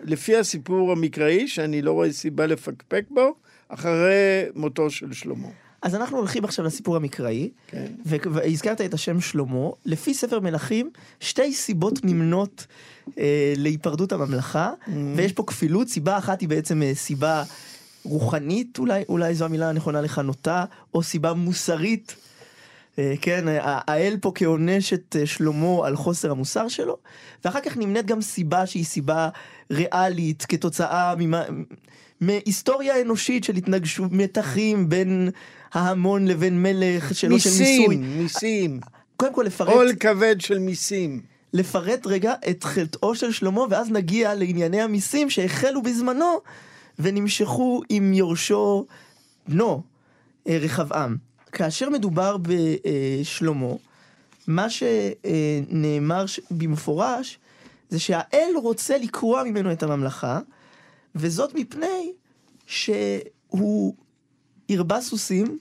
[0.05, 3.35] לפי הסיפור המקראי, שאני לא רואה סיבה לפקפק בו,
[3.69, 5.49] אחרי מותו של שלמה.
[5.83, 7.87] אז אנחנו הולכים עכשיו לסיפור המקראי, כן.
[8.05, 9.69] והזכרת את השם שלמה.
[9.87, 12.67] לפי ספר מלכים, שתי סיבות נמנות
[13.19, 14.91] אה, להיפרדות הממלכה, Mm.
[15.17, 15.89] ויש פה כפילות.
[15.89, 17.43] סיבה אחת היא בעצם אה, סיבה
[18.05, 22.17] רוחנית, אולי, אולי זו המילה הנכונה לכנותה, או סיבה מוסרית.
[22.99, 26.97] אה, כן, אה, האל פה כעונש את אה, שלמה על חוסר המוסר שלו,
[27.45, 29.29] ואחר כך נמנית גם סיבה שהיא סיבה
[29.71, 31.43] ריאלית, כתוצאה ממה...
[32.21, 35.31] מהיסטוריה אנושית של התנגשות, מתחים בין
[35.73, 37.97] ההמון לבין מלך, שלא של מיסוי.
[37.97, 38.81] מיסים, מיסים.
[39.17, 41.21] קודם כל לפרט, עול כבד של מיסים.
[41.53, 46.41] לפרט רגע את חטאו של שלמה, ואז נגיע לענייני המיסים שהחלו בזמנו,
[46.99, 48.87] ונמשכו עם יורשו
[49.49, 49.83] בנו,
[50.49, 51.17] רחבעם.
[51.53, 53.75] כאשר מדובר בשלמה,
[54.47, 57.39] מה שנאמר ש- במפורש,
[57.91, 60.41] זה שהאל רוצה לקרוע ממנו את הממלכה,
[61.15, 62.13] וזאת מפני
[62.67, 63.95] שהוא
[64.71, 65.59] הרבה סוסים,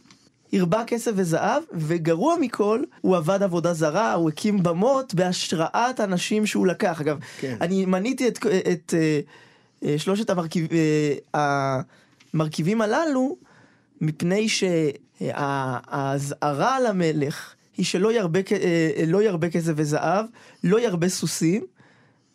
[0.53, 6.67] הרבה כסף וזהב, וגרוע מכל, הוא עבד עבודה זרה, הוא הקים במות בהשראת אנשים שהוא
[6.67, 7.01] לקח.
[7.01, 7.57] אגב, כן.
[7.61, 8.37] אני מניתי את,
[8.71, 9.19] את אה,
[9.83, 10.67] אה, שלושת המרכיב,
[11.35, 11.81] אה,
[12.33, 13.37] המרכיבים הללו,
[14.01, 14.47] מפני
[15.21, 20.25] שהאזהרה למלך היא שלא ירבה, כ- אה, לא ירבה כסף וזהב,
[20.63, 21.63] לא ירבה סוסים,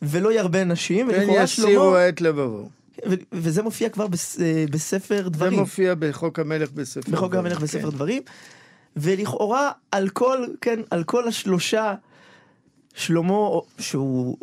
[0.03, 2.69] ולא ירבה נשים, כן, יסירו את לבבו.
[3.11, 5.59] ו- וזה מופיע כבר בס, אה, בספר זה דברים.
[5.59, 7.11] מופיע בחוק המלך בספר.
[7.11, 7.97] בחוק דברים, המלך בספר כן.
[7.97, 8.23] דברים.
[8.97, 11.95] ולכאורה על כל, כן, על כל השלושה,
[12.95, 14.37] שלמה, שהוא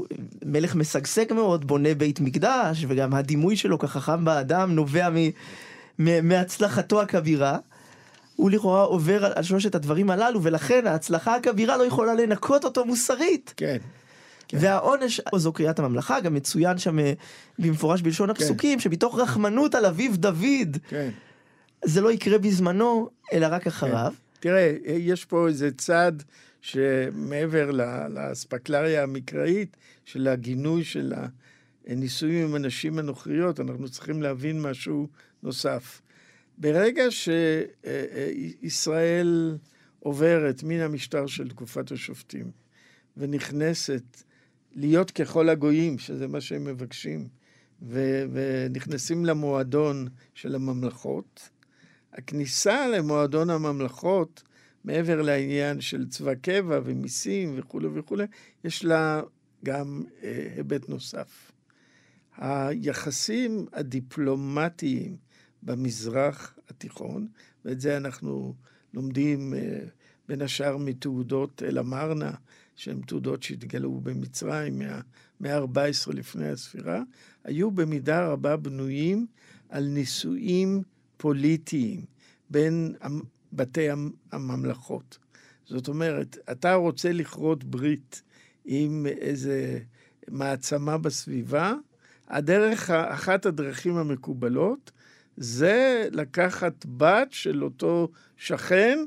[0.46, 5.16] מלך משגשג מאוד, בונה בית מקדש, וגם הדימוי שלו כחכם באדם נובע מ,
[6.00, 7.58] מ, מהצלחתו הכבירה.
[8.36, 13.54] הוא לכאורה עובר על, שלושת הדברים הללו, ולכן ההצלחה הכבירה לא יכולה לנקות אותו מוסרית.
[13.58, 13.78] כן.
[14.48, 14.58] כן.
[14.62, 17.14] והעונש, זו קריאת הממלכה, גם מצוין שם אה,
[17.60, 21.10] במפורש בלשון הפסוקים, שמתוך רחמנות על אביו דוד, כן.
[21.86, 24.14] זה לא יקרה בזמנו, אלא רק אחריו.
[24.40, 26.12] תראה, יש פה איזה צד
[26.62, 27.72] שמעבר
[28.10, 31.14] לאספקלריה המקראית של הגינוי של
[31.88, 35.08] הנישואים עם הנשים הנוכריות, אנחנו צריכים להבין משהו
[35.44, 36.02] נוסף.
[36.58, 37.04] ברגע
[38.62, 39.58] שישראל
[40.00, 42.52] עוברת מן המשטר של תקופת השופטים
[43.18, 44.24] ונכנסת
[44.76, 47.28] להיות ככל הגויים, שזה מה שהם מבקשים,
[47.82, 51.50] ו- ונכנסים למועדון של הממלכות,
[52.14, 54.44] הכניסה למועדון הממלכות,
[54.84, 58.26] מעבר לעניין של צבא קבע ומיסים וכולי וכולי,
[58.64, 59.22] יש לה
[59.66, 61.52] גם אה, היבט נוסף.
[62.38, 65.18] היחסים הדיפלומטיים
[65.66, 67.28] במזרח התיכון,
[67.66, 68.56] ואת זה אנחנו
[68.94, 69.80] לומדים אה,
[70.28, 72.32] בין השאר מתעודות אל-אמרנה,
[72.76, 77.02] שהן תעודות שהתגלו במצרים מהמאה ה-14 לפני הספירה,
[77.44, 79.28] היו במידה רבה בנויים
[79.70, 80.82] על נישואים
[81.18, 82.06] פוליטיים
[82.50, 82.96] בין
[83.54, 85.18] בתי המ- הממלכות.
[85.66, 88.22] זאת אומרת, אתה רוצה לכרות ברית
[88.66, 89.80] עם איזה
[90.28, 91.74] מעצמה בסביבה,
[92.28, 94.92] הדרך, אחת הדרכים המקובלות
[95.38, 99.00] זה לקחת בת של אותו שכן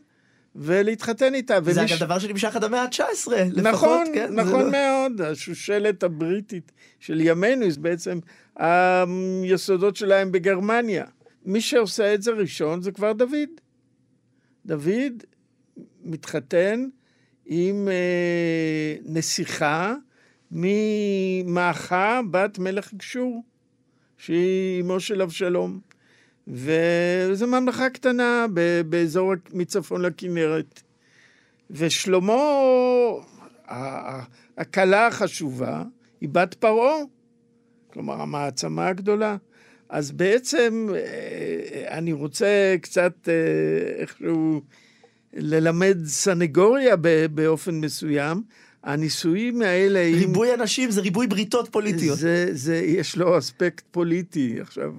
[0.56, 1.58] ולהתחתן איתה.
[1.64, 3.00] זה ומיש- אגב דבר שנמשך עד המאה ה-19,
[3.52, 4.32] לפחות, נכון, כן?
[4.34, 5.20] נכון לא- מאוד.
[5.20, 8.18] השושלת הבריטית של ימינו, זה בעצם
[8.56, 11.04] היסודות שלה הם בגרמניה.
[11.44, 13.48] מי שעושה את זה ראשון זה כבר דוד.
[14.66, 15.22] דוד
[16.04, 16.88] מתחתן
[17.46, 19.94] עם אה, נסיכה
[20.50, 23.42] ממאחה בת מלך גשור,
[24.18, 25.80] שהיא אמו של אבשלום.
[26.48, 28.46] וזו ממלכה קטנה
[28.88, 30.82] באזור מצפון לכנרת.
[31.70, 32.42] ושלמה,
[34.58, 35.82] הכלה החשובה,
[36.20, 36.96] היא בת פרעה,
[37.92, 39.36] כלומר המעצמה הגדולה.
[39.88, 44.60] אז בעצם אה, אני רוצה קצת אה, איכשהו
[45.34, 46.96] ללמד סנגוריה
[47.34, 48.42] באופן מסוים.
[48.82, 50.00] הנישואים האלה...
[50.00, 52.18] ריבוי אנשים זה ריבוי בריתות פוליטיות.
[52.18, 54.60] זה, זה, יש לו אספקט פוליטי.
[54.60, 54.92] עכשיו,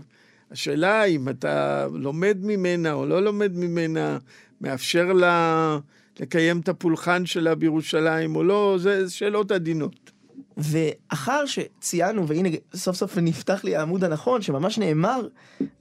[0.51, 4.17] השאלה אם אתה לומד ממנה או לא לומד ממנה,
[4.61, 5.79] מאפשר לה
[6.19, 10.11] לקיים את הפולחן שלה בירושלים או לא, זה שאלות עדינות.
[10.57, 15.27] ואחר שציינו, והנה סוף סוף נפתח לי העמוד הנכון, שממש נאמר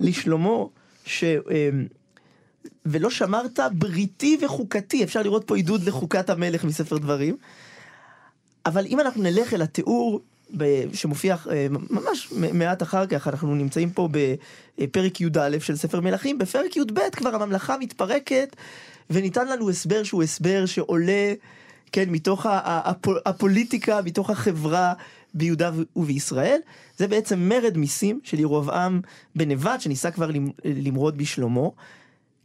[0.01, 0.65] לשלמה,
[1.05, 1.25] ש...
[1.25, 1.87] אמ,
[2.87, 7.37] ולא שמרת בריתי וחוקתי, אפשר לראות פה עידוד לחוקת המלך מספר דברים.
[8.67, 10.21] אבל אם אנחנו נלך אל התיאור
[10.93, 14.09] שמופיע אה, ממש מעט אחר כך, אנחנו נמצאים פה
[14.79, 18.57] בפרק י"א של ספר מלכים, בפרק י"ב כבר הממלכה מתפרקת,
[19.11, 21.33] וניתן לנו הסבר שהוא הסבר שעולה,
[21.93, 24.93] כן, מתוך ה- ה- הפ- הפוליטיקה, מתוך החברה
[25.35, 26.59] ביהודה ובישראל.
[26.99, 29.01] זה בעצם מרד מיסים של ירבעם
[29.37, 31.69] בן נבט, שניסה כבר למ- למרוד בשלמה.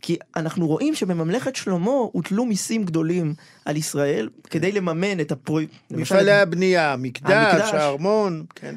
[0.02, 3.34] כי אנחנו רואים שבממלכת שלמה הוטלו מיסים גדולים
[3.66, 5.74] על ישראל כדי לממן את הפרויקט.
[5.92, 7.74] מפעלי הבנייה, המקדש.
[7.74, 8.76] הארמון, כן.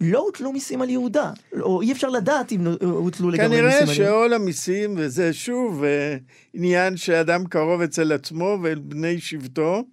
[0.00, 3.78] לא הוטלו מיסים על יהודה, או אי אפשר לדעת אם הוטלו לגמרי מיסים על כנראה
[3.78, 3.94] יהודה.
[3.94, 6.16] שעול המיסים, וזה שוב אה,
[6.54, 9.84] עניין שאדם קרוב אצל עצמו ואל בני שבטו,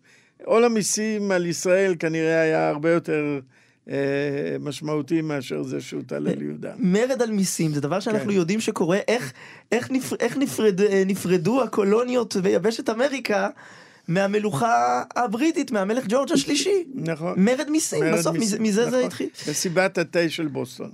[0.45, 3.39] עול המיסים על ישראל כנראה היה הרבה יותר
[4.59, 6.73] משמעותי מאשר זה שהוטל על יהודה.
[6.79, 8.35] מרד על מיסים זה דבר שאנחנו כן.
[8.35, 9.33] יודעים שקורה, איך,
[9.71, 13.49] איך, נפר, איך נפרד, אה, נפרדו הקולוניות ביבשת אמריקה
[14.07, 16.83] מהמלוכה הבריטית, מהמלך ג'ורג' השלישי.
[16.95, 17.33] נכון.
[17.37, 19.07] מרד מיסים, מרד בסוף מיסים, מזה, מזה זה נכון.
[19.07, 19.29] התחיל.
[19.49, 20.89] מסיבת התה של בוסטון.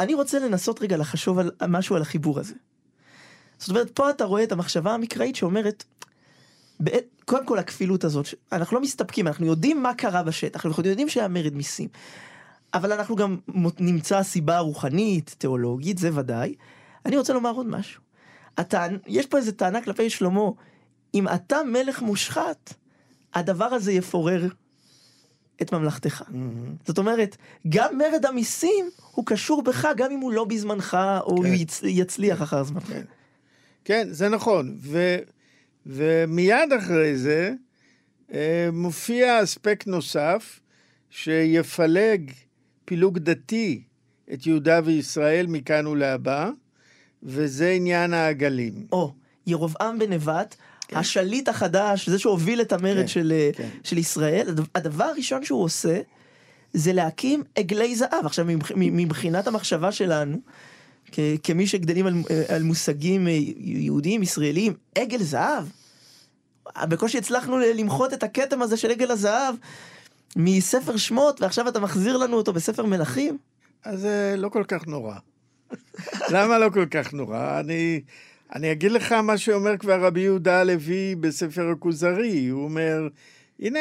[0.00, 2.54] אני רוצה לנסות רגע לחשוב על משהו על החיבור הזה.
[3.58, 5.84] זאת אומרת, פה אתה רואה את המחשבה המקראית שאומרת,
[7.24, 11.28] קודם כל הכפילות הזאת, אנחנו לא מסתפקים, אנחנו יודעים מה קרה בשטח, אנחנו יודעים שהיה
[11.28, 11.88] מרד מיסים.
[12.74, 13.36] אבל אנחנו גם
[13.78, 16.54] נמצא סיבה רוחנית, תיאולוגית, זה ודאי.
[17.06, 18.02] אני רוצה לומר עוד משהו.
[18.56, 18.96] הטענ...
[19.06, 20.50] יש פה איזו טענה כלפי שלמה,
[21.14, 22.74] אם אתה מלך מושחת,
[23.34, 24.48] הדבר הזה יפורר
[25.62, 26.22] את ממלכתך.
[26.86, 27.36] זאת אומרת,
[27.68, 31.54] גם מרד המיסים הוא קשור בך, גם אם הוא לא בזמנך, או הוא כן.
[31.54, 31.80] יצ...
[31.82, 32.86] יצליח אחר זמנך.
[32.86, 33.02] כן.
[33.84, 34.76] כן, זה נכון.
[34.80, 35.16] ו,
[35.88, 37.52] ומיד אחרי זה
[38.32, 40.60] אה, מופיע אספקט נוסף
[41.10, 42.30] שיפלג
[42.84, 43.82] פילוג דתי
[44.32, 46.50] את יהודה וישראל מכאן ולהבא,
[47.22, 48.86] וזה עניין העגלים.
[48.92, 49.12] או,
[49.46, 50.56] ירבעם בן נבט,
[50.92, 53.68] השליט החדש, זה שהוביל את המרד כן, של, אה, כן.
[53.84, 56.00] של ישראל, הדבר- הראשון שהוא עושה,
[56.72, 58.26] זה להקים עגלי זהב.
[58.26, 60.40] עכשיו, מבח- מבחינת המחשבה שלנו,
[61.42, 62.14] כמי שגדלים על,
[62.48, 65.64] על מושגים אה, יהודיים, ישראליים, עגל זהב.
[66.88, 69.54] בקושי הצלחנו למחות את הכתם הזה של עגל הזהב
[70.36, 73.38] מספר שמות, ועכשיו אתה מחזיר לנו אותו בספר מלכים?
[73.84, 75.14] אז זה לא כל כך נורא.
[76.32, 77.60] למה לא כל כך נורא?
[77.60, 78.00] אני,
[78.54, 82.48] אני אגיד לך מה שאומר כבר רבי יהודה הלוי בספר הכוזרי.
[82.48, 83.08] הוא אומר,
[83.60, 83.80] הנה,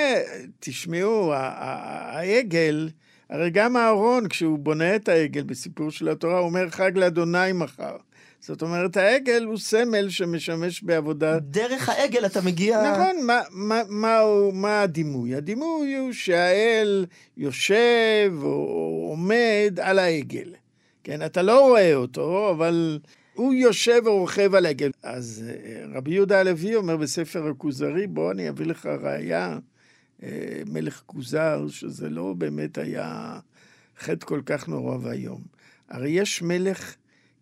[0.60, 2.90] תשמעו, העגל,
[3.30, 7.96] הרי גם אהרון, כשהוא בונה את העגל בסיפור של התורה, הוא אומר חג לאדוני מחר.
[8.40, 12.92] זאת אומרת, העגל הוא סמל שמשמש בעבודה דרך העגל אתה מגיע...
[12.92, 15.36] נכון, מה, מה, מה, הוא, מה הדימוי?
[15.36, 17.06] הדימוי הוא שהאל
[17.38, 20.54] יושב או עומד על העגל.
[21.04, 23.00] כן, אתה לא רואה אותו, אבל
[23.34, 24.92] הוא יושב ורוכב על העגל.
[25.04, 29.60] אז אה, רבי יהודה הלוי אומר בספר הכוזרי, בוא אני אביא לך ראייה,
[30.24, 33.40] אה, מלך כוזר, שזה לא באמת היה
[34.00, 35.42] חטא כל כך נורא ואיום.
[35.90, 36.96] הרי יש מלך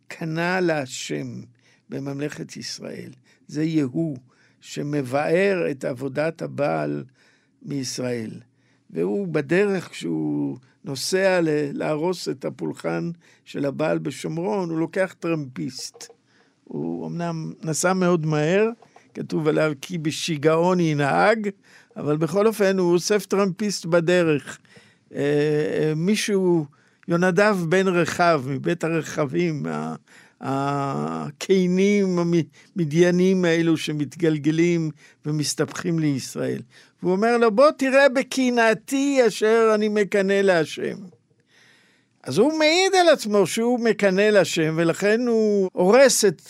[0.08, 1.42] קנה להשם
[1.90, 3.12] בממלכת ישראל.
[3.48, 4.18] זה יהוא,
[4.62, 7.04] שמבאר את עבודת הבעל
[7.62, 8.32] מישראל.
[8.90, 11.40] והוא בדרך, כשהוא נוסע
[11.74, 13.12] להרוס את הפולחן
[13.46, 16.08] של הבעל בשומרון, הוא לוקח טרמפיסט.
[16.64, 18.70] הוא אמנם נסע מאוד מהר,
[19.14, 21.50] כתוב עליו כי בשיגעון ינהג,
[21.98, 24.60] אבל בכל אופן הוא אוסף טרמפיסט בדרך.
[25.14, 26.66] אה, אה, מישהו,
[27.08, 29.66] יונדב בן רחב, מבית הרכבים,
[30.42, 32.20] הקינים
[32.76, 34.90] המדיינים האלו שמתגלגלים
[35.26, 36.62] ומסתבכים לישראל.
[37.04, 40.96] והוא אומר לו, בוא תראה בקנאתי אשר אני מקנא להשם.
[42.24, 46.42] אז הוא מעיד על עצמו שהוא מקנא להשם, ולכן הוא הורס את,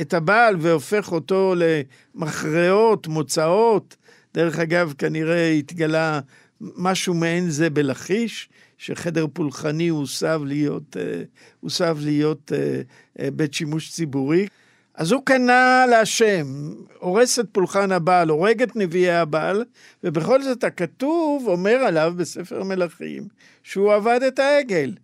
[0.00, 3.96] את הבעל והופך אותו למכרעות, מוצאות.
[4.34, 6.20] דרך אגב, כנראה התגלה
[6.60, 8.48] משהו מעין זה בלכיש,
[8.80, 11.22] שחדר פולחני הוסב להיות, אה,
[11.60, 12.80] הוסב להיות אה,
[13.20, 14.46] אה, בית שימוש ציבורי.
[14.94, 19.64] אז הוא קנה להשם, הורס את פולחן הבעל, הורג את נביאי הבעל,
[20.04, 23.28] ובכל זאת הכתוב אומר עליו בספר מלכים
[23.62, 24.94] שהוא עבד את העגל.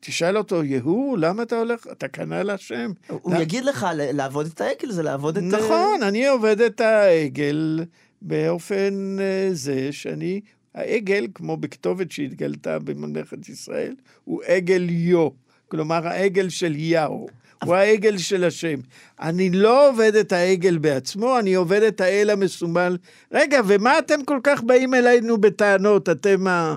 [0.00, 1.86] תשאל אותו, יהוא, למה אתה הולך?
[1.92, 2.92] אתה קנה להשם.
[3.08, 5.42] הוא יגיד לך, לעבוד את העגל זה לעבוד את...
[5.42, 7.84] נכון, אני עובד את העגל
[8.22, 9.16] באופן
[9.52, 10.40] זה שאני,
[10.76, 15.28] העגל, כמו בכתובת שהתגלתה בממלכת ישראל, הוא עגל יו,
[15.68, 17.26] כלומר העגל של יאו.
[17.64, 18.78] הוא העגל של השם.
[19.20, 22.96] אני לא עובד את העגל בעצמו, אני עובד את האל המסומל.
[23.32, 26.74] רגע, ומה אתם כל כך באים אלינו בטענות, אתם ה...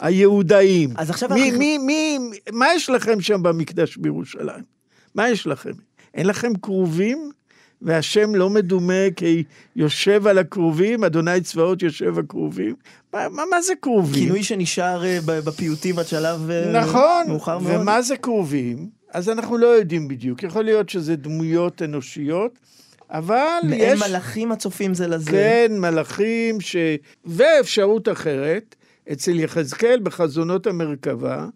[0.00, 0.90] היהודאים?
[0.96, 2.18] אז עכשיו מי, אנחנו- מי, מי,
[2.52, 4.64] מה יש לכם שם במקדש בירושלים?
[5.14, 5.70] מה יש לכם?
[6.14, 7.30] אין לכם כרובים?
[7.82, 9.44] והשם לא מדומה כי
[9.76, 12.74] יושב על הכרובים, אדוני צבאות יושב הכרובים?
[13.12, 14.24] מה, מה, מה זה כרובים?
[14.24, 17.80] כינוי שנשאר אה, בפיוטים עד שלב אה, נכון, מאוחר מאוד.
[17.80, 18.88] ומה זה כרובים?
[19.12, 20.42] אז אנחנו לא יודעים בדיוק.
[20.42, 22.58] יכול להיות שזה דמויות אנושיות,
[23.10, 24.02] אבל יש...
[24.02, 25.30] מלאכים הצופים זה לזה.
[25.30, 26.76] כן, מלאכים ש...
[27.24, 28.74] ואפשרות אחרת,
[29.12, 31.46] אצל יחזקאל בחזונות המרכבה,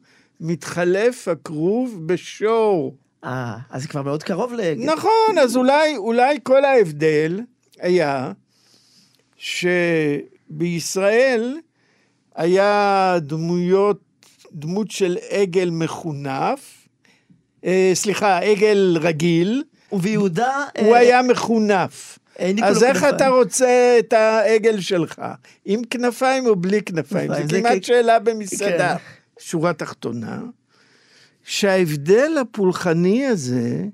[0.40, 2.96] מתחלף הכרוב בשור.
[3.26, 4.84] אה, אז זה כבר מאוד קרוב לעגל.
[4.84, 7.40] נכון, אז אולי, אולי כל ההבדל
[7.80, 8.32] היה
[10.48, 11.56] שבישראל
[12.34, 14.00] היה דמויות,
[14.52, 16.88] דמות של עגל מחונף,
[17.64, 19.62] אה, סליחה, עגל רגיל,
[19.92, 20.64] וביהודה...
[20.78, 22.18] הוא אה, היה מחונף.
[22.38, 23.14] העניקו אז איך כנפיים.
[23.16, 25.22] אתה רוצה את העגל שלך?
[25.64, 27.30] עם כנפיים או בלי כנפיים?
[27.34, 28.96] זה כמעט כ- שאלה במסעדה.
[28.96, 29.02] כן.
[29.38, 30.40] שורה תחתונה,
[31.46, 33.84] שההבדל הפולחני הזה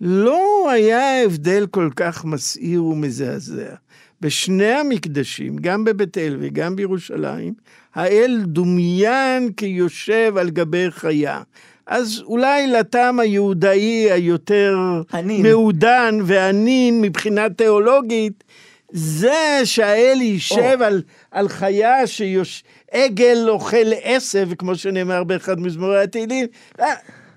[0.00, 3.74] לא היה הבדל כל כך מסעיר ומזעזע.
[4.20, 7.54] בשני המקדשים, גם בבית אל וגם בירושלים,
[7.94, 11.42] האל דומיין כיושב על גבי חיה.
[11.86, 14.76] אז אולי לטעם היהודאי היותר
[15.14, 15.42] ענין.
[15.42, 18.44] מעודן וענין מבחינה תיאולוגית,
[18.92, 22.64] זה שהאל יישב על, על חיה שיוש...
[22.94, 26.46] עגל אוכל עשב, כמו שנאמר באחד מזמורי התהילים,
[26.80, 26.94] אה,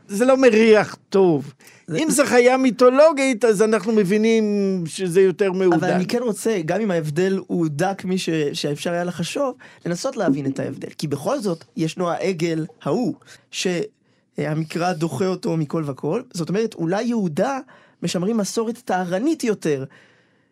[0.07, 1.53] זה לא מריח טוב.
[1.95, 4.43] אם זו חיה מיתולוגית, אז אנחנו מבינים
[4.85, 5.77] שזה יותר מעודן.
[5.77, 8.29] אבל אני כן רוצה, גם אם ההבדל הוא דק מי ש...
[8.53, 10.89] שאפשר היה לחשוב, לנסות להבין את ההבדל.
[10.97, 13.15] כי בכל זאת, ישנו העגל ההוא,
[13.51, 16.21] שהמקרא דוחה אותו מכל וכל.
[16.33, 17.59] זאת אומרת, אולי יהודה
[18.03, 19.85] משמרים מסורת טהרנית יותר.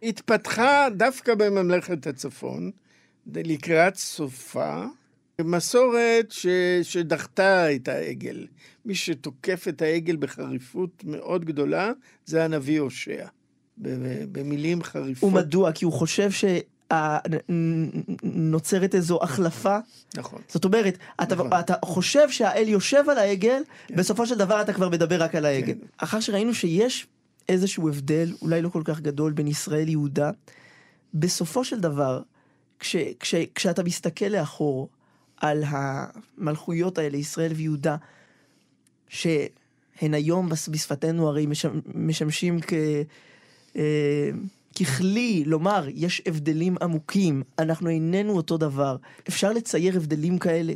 [0.04, 2.72] התפתחה דווקא בממלכת הצפון,
[3.34, 4.84] לקראת סופה,
[5.42, 6.48] מסורת ש...
[6.84, 8.48] שדחתה את העגל.
[8.86, 11.92] מי שתוקף את העגל בחריפות מאוד גדולה,
[12.26, 13.26] זה הנביא הושע.
[14.32, 15.30] במילים חריפות.
[15.34, 15.72] ומדוע?
[15.72, 16.30] כי הוא חושב
[17.52, 19.78] שנוצרת איזו החלפה.
[20.16, 20.42] נכון.
[20.48, 21.50] זאת אומרת, אתה, נכון.
[21.60, 23.62] אתה חושב שהאל יושב על העגל,
[23.96, 25.74] בסופו של דבר אתה כבר מדבר רק על העגל.
[25.74, 25.88] כן.
[25.98, 27.08] אחר שראינו שיש
[27.50, 30.32] איזשהו הבדל, אולי לא כל כך גדול, בין ישראל ליהודה,
[31.14, 32.22] בסופו של דבר,
[32.86, 34.90] כש, כש, כשאתה מסתכל לאחור
[35.38, 37.96] על המלכויות האלה, ישראל ויהודה,
[39.10, 39.50] שהן
[40.00, 42.74] היום בשפתנו הרי משמ, משמשים כ...
[43.76, 44.30] אה,
[44.80, 48.98] ככלי לומר, יש הבדלים עמוקים, אנחנו איננו אותו דבר.
[49.28, 50.74] אפשר לצייר הבדלים כאלה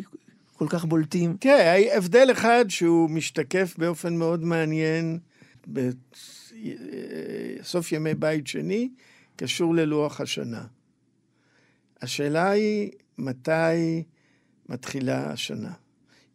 [0.57, 1.37] כל כך בולטים?
[1.39, 5.19] תראה, הבדל אחד שהוא משתקף באופן מאוד מעניין
[5.67, 8.89] בסוף ימי בית שני,
[9.35, 10.63] קשור ללוח השנה.
[12.01, 14.03] השאלה היא, מתי
[14.69, 15.71] מתחילה השנה?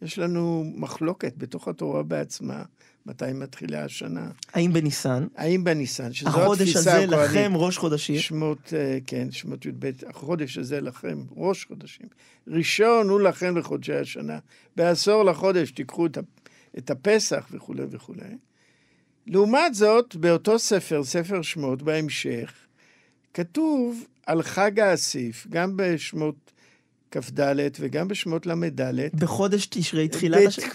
[0.02, 2.62] יש לנו מחלוקת בתוך התורה בעצמה,
[3.06, 4.30] מתי מתחילה השנה.
[4.52, 5.26] האם בניסן?
[5.36, 7.30] האם בניסן, שזו החודש התפיסה הזה הכהנית.
[7.30, 8.18] לכם ראש חודשים.
[8.18, 12.06] שמות, אה, כן, שמות י"ב, החודש הזה לכם, ראש חודשים.
[12.48, 14.38] ראשון הוא לכם בחודשי השנה.
[14.76, 16.06] בעשור לחודש תיקחו
[16.78, 18.36] את הפסח וכולי וכולי.
[19.26, 22.52] לעומת זאת, באותו ספר, ספר שמות, בהמשך,
[23.34, 26.52] כתוב על חג האסיף, גם בשמות
[27.10, 27.40] כ"ד
[27.80, 29.16] וגם בשמות ל"ד.
[29.16, 30.66] בחודש תשרי, תחילת השנה.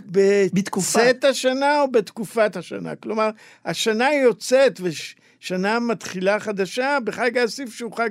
[0.53, 0.99] בתקופה.
[0.99, 2.95] בצאת השנה או בתקופת השנה.
[2.95, 3.29] כלומר,
[3.65, 8.09] השנה יוצאת ושנה מתחילה חדשה בחג האסיף שהוא חג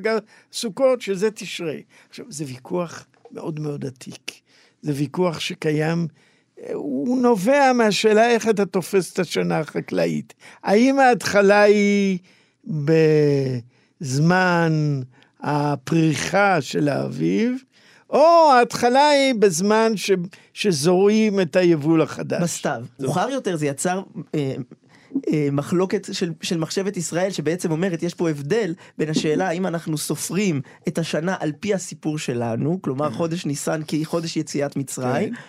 [0.52, 1.82] הסוכות, שזה תשרי.
[2.08, 4.32] עכשיו, זה ויכוח מאוד מאוד עתיק.
[4.82, 6.06] זה ויכוח שקיים,
[6.72, 10.34] הוא נובע מהשאלה איך אתה תופס את השנה החקלאית.
[10.62, 12.18] האם ההתחלה היא
[14.00, 15.00] בזמן
[15.40, 17.56] הפריחה של האביב,
[18.10, 20.10] או ההתחלה היא בזמן ש,
[20.52, 22.42] שזורעים את היבול החדש.
[22.42, 22.84] בסתיו.
[23.00, 24.02] מאוחר יותר זה יצר
[24.34, 24.54] אה,
[25.32, 29.98] אה, מחלוקת של, של מחשבת ישראל, שבעצם אומרת, יש פה הבדל בין השאלה האם אנחנו
[29.98, 35.34] סופרים את השנה על פי הסיפור שלנו, כלומר חודש ניסן כחודש יציאת מצרים.
[35.34, 35.40] כן.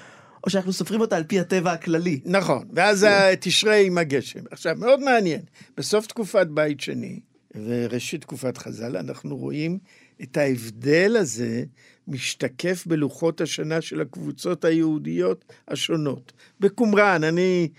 [0.43, 2.19] או שאנחנו סופרים אותה על פי הטבע הכללי.
[2.25, 3.07] נכון, ואז
[3.39, 4.39] תשרי עם הגשם.
[4.51, 5.41] עכשיו, מאוד מעניין,
[5.77, 7.19] בסוף תקופת בית שני
[7.55, 9.77] וראשית תקופת חז"ל, אנחנו רואים
[10.21, 11.63] את ההבדל הזה
[12.07, 16.33] משתקף בלוחות השנה של הקבוצות היהודיות השונות.
[16.59, 17.69] בקומראן, אני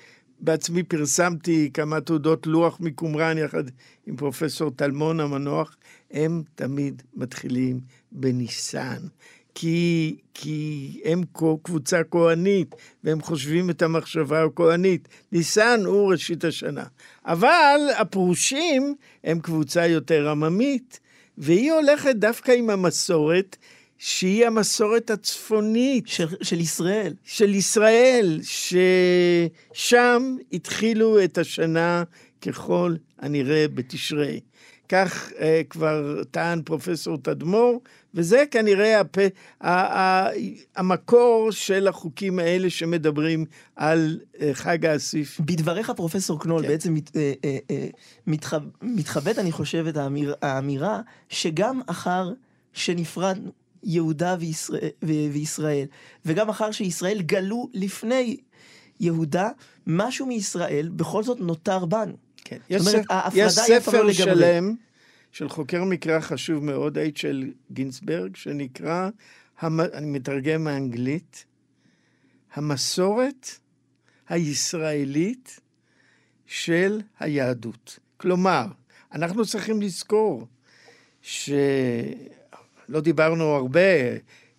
[0.40, 3.64] בעצמי פרסמתי כמה תעודות לוח מקומראן יחד
[4.06, 5.76] עם פרופסור טלמון המנוח,
[6.10, 7.80] הם תמיד מתחילים
[8.12, 9.02] בניסן.
[9.60, 11.22] כי, כי הם
[11.62, 15.08] קבוצה כהנית, והם חושבים את המחשבה הכהנית.
[15.32, 16.84] ניסן הוא ראשית השנה.
[17.24, 18.94] אבל הפרושים
[19.24, 21.00] הם קבוצה יותר עממית,
[21.38, 23.56] והיא הולכת דווקא עם המסורת,
[23.98, 26.08] שהיא המסורת הצפונית.
[26.08, 27.14] של, של ישראל.
[27.24, 28.40] של ישראל,
[29.72, 32.02] ששם התחילו את השנה
[32.42, 34.40] ככל הנראה בתשרי.
[34.90, 37.80] כך אה, כבר טען פרופסור תדמור,
[38.14, 39.18] וזה כנראה הפ...
[39.60, 39.70] ה...
[39.70, 40.28] ה...
[40.76, 43.44] המקור של החוקים האלה שמדברים
[43.76, 45.40] על אה, חג האסיף.
[45.40, 46.68] בדבריך, פרופסור קנול, כן.
[46.68, 47.16] בעצם מת...
[47.16, 47.86] אה, אה,
[48.26, 48.54] מתח...
[48.82, 50.34] מתחבאת, אני חושב, את האמיר...
[50.42, 52.32] האמירה שגם אחר
[52.72, 53.50] שנפרדנו,
[53.82, 55.12] יהודה וישראל, ו...
[55.32, 55.86] וישראל,
[56.26, 58.36] וגם אחר שישראל גלו לפני
[59.00, 59.48] יהודה,
[59.86, 62.16] משהו מישראל בכל זאת נותר בנו.
[62.44, 62.58] כן.
[62.70, 63.32] יש, אומרת, ספ...
[63.34, 64.74] יש ספר לא שלם
[65.32, 69.08] של חוקר מקרא חשוב מאוד, אייצ'ל גינסברג, שנקרא,
[69.60, 69.80] המ...
[69.80, 71.44] אני מתרגם מאנגלית,
[72.54, 73.50] המסורת
[74.28, 75.60] הישראלית
[76.46, 77.98] של היהדות.
[78.16, 78.66] כלומר,
[79.12, 80.46] אנחנו צריכים לזכור
[81.22, 83.80] שלא דיברנו הרבה,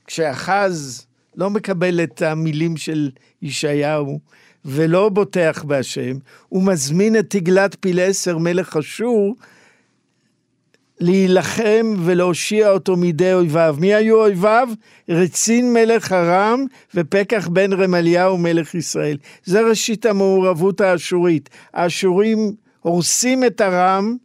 [0.08, 1.06] כשאחז
[1.36, 3.12] לא מקבל את המילים של
[3.42, 4.20] ישעיהו,
[4.66, 6.18] ולא בוטח בהשם,
[6.50, 9.36] הוא מזמין את תגלת פילעשר מלך אשור
[11.02, 13.76] להילחם ולהושיע אותו מידי אויביו.
[13.80, 14.70] מי היו אויביו?
[15.10, 19.18] רצין מלך ארם ופקח בן רמליהו מלך ישראל.
[19.46, 21.50] זה ראשית המעורבות האשורית.
[21.74, 24.16] האשורים הורסים את ארם,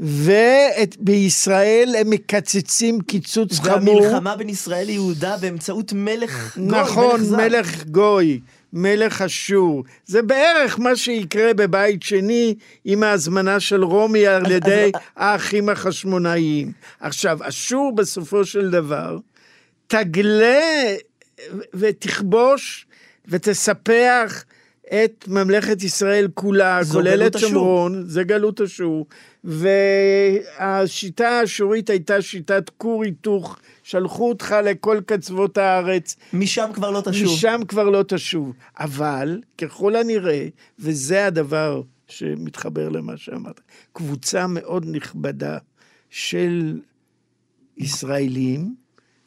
[0.00, 4.02] ובישראל הם מקצצים קיצוץ חמור.
[4.02, 8.40] והמלחמה בין ישראל ליהודה באמצעות מלך גוי, נכון, מלך, מלך גוי.
[8.72, 9.84] מלך אשור.
[10.06, 12.54] זה בערך מה שיקרה בבית שני
[12.84, 14.90] עם ההזמנה של רומי על ידי.
[15.16, 16.72] האחים החשמונאיים.
[17.00, 19.18] עכשיו, אשור בסופו של דבר
[19.86, 20.94] תגלה
[21.74, 22.86] ותכבוש
[23.28, 24.44] ותספח
[24.94, 29.06] את ממלכת ישראל כולה, כולל את שומרון, זה גלות אשור,
[29.44, 36.16] והשיטה האשורית הייתה שיטת כור היתוך, שלחו אותך לכל קצוות הארץ.
[36.32, 37.32] משם כבר לא תשוב.
[37.34, 38.52] משם כבר לא תשוב.
[38.78, 40.46] אבל, ככל הנראה,
[40.78, 43.60] וזה הדבר שמתחבר למה שאמרת,
[43.92, 45.58] קבוצה מאוד נכבדה
[46.10, 46.80] של
[47.78, 48.74] ישראלים,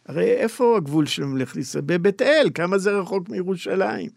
[0.06, 1.84] הרי איפה הגבול של ממלכת ישראל?
[1.86, 4.10] בבית אל, כמה זה רחוק מירושלים.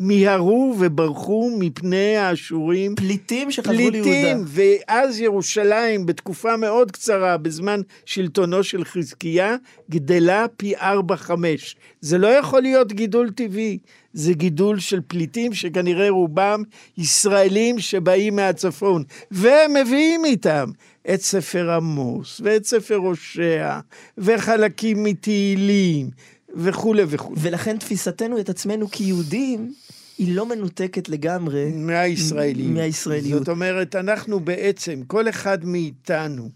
[0.00, 2.94] מיהרו וברחו מפני האשורים.
[2.94, 4.02] פליטים שחזרו ליהודה.
[4.02, 9.56] פליטים, ואז ירושלים, בתקופה מאוד קצרה, בזמן שלטונו של חזקיה,
[9.90, 11.76] גדלה פי ארבע חמש.
[12.00, 13.78] זה לא יכול להיות גידול טבעי,
[14.12, 16.62] זה גידול של פליטים שכנראה רובם
[16.98, 20.70] ישראלים שבאים מהצפון, והם מביאים איתם
[21.14, 23.78] את ספר עמוס, ואת ספר הושע,
[24.18, 26.10] וחלקים מתהילים.
[26.54, 27.40] וכולי וכולי.
[27.42, 29.72] ולכן תפיסתנו את עצמנו כיהודים
[30.20, 32.72] היא לא מנותקת לגמרי מהישראליות.
[32.72, 33.38] מהישראליות.
[33.38, 36.48] זאת אומרת, אנחנו בעצם, כל אחד מאיתנו,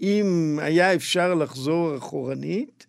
[0.00, 2.86] אם היה אפשר לחזור אחורנית,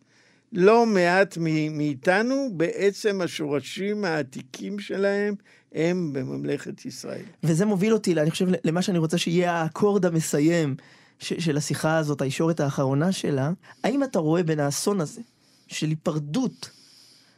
[0.53, 1.37] לא מעט
[1.71, 5.35] מאיתנו, בעצם השורשים העתיקים שלהם
[5.73, 7.23] הם בממלכת ישראל.
[7.43, 10.75] וזה מוביל אותי, אני חושב, למה שאני רוצה שיהיה האקורד המסיים
[11.19, 13.51] של השיחה הזאת, הישורת האחרונה שלה.
[13.83, 15.21] האם אתה רואה בין האסון הזה,
[15.67, 16.69] של היפרדות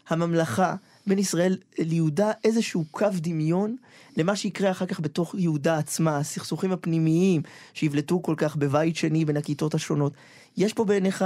[0.10, 0.76] הממלכה
[1.08, 3.76] בין ישראל ליהודה איזשהו קו דמיון
[4.18, 7.42] למה שיקרה אחר כך בתוך יהודה עצמה, הסכסוכים הפנימיים
[7.74, 10.14] שיבלטו כל כך בבית שני בין הכיתות השונות.
[10.58, 11.26] יש פה בעיניך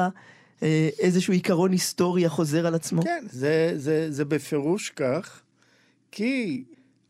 [0.63, 3.01] אה, איזשהו עיקרון היסטורי החוזר על עצמו?
[3.01, 5.41] כן, זה, זה, זה בפירוש כך,
[6.11, 6.63] כי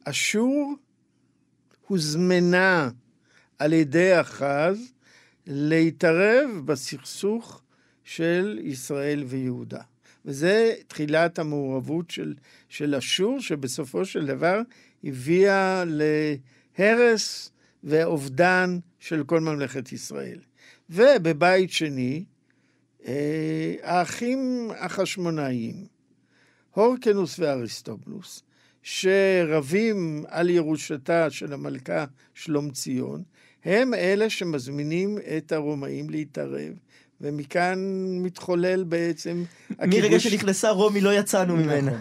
[0.03, 0.73] אשור
[1.87, 2.89] הוזמנה
[3.59, 4.77] על ידי אחז
[5.47, 7.61] להתערב בסכסוך
[8.03, 9.81] של ישראל ויהודה.
[10.25, 12.33] וזה תחילת המעורבות של,
[12.69, 14.61] של אשור, שבסופו של דבר
[15.03, 17.51] הביאה להרס
[17.83, 20.39] ואובדן של כל ממלכת ישראל.
[20.89, 22.23] ובבית שני,
[23.07, 25.85] אה, האחים החשמונאיים,
[26.71, 28.43] הורקנוס ואריסטובלוס,
[28.83, 33.23] שרבים על ירושתה של המלכה שלום ציון,
[33.63, 36.73] הם אלה שמזמינים את הרומאים להתערב,
[37.21, 37.79] ומכאן
[38.21, 39.43] מתחולל בעצם
[39.79, 39.99] הכיבוש.
[39.99, 41.65] מרגע שנכנסה רומי לא יצאנו נכון.
[41.65, 41.91] ממנה.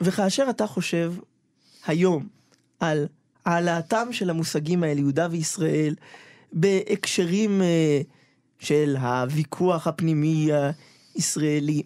[0.00, 1.12] וכאשר אתה חושב
[1.86, 2.26] היום
[2.80, 3.06] על
[3.44, 5.94] העלאתם של המושגים האלה, יהודה וישראל,
[6.52, 8.00] בהקשרים אה,
[8.58, 10.50] של הוויכוח הפנימי
[11.14, 11.82] הישראלי,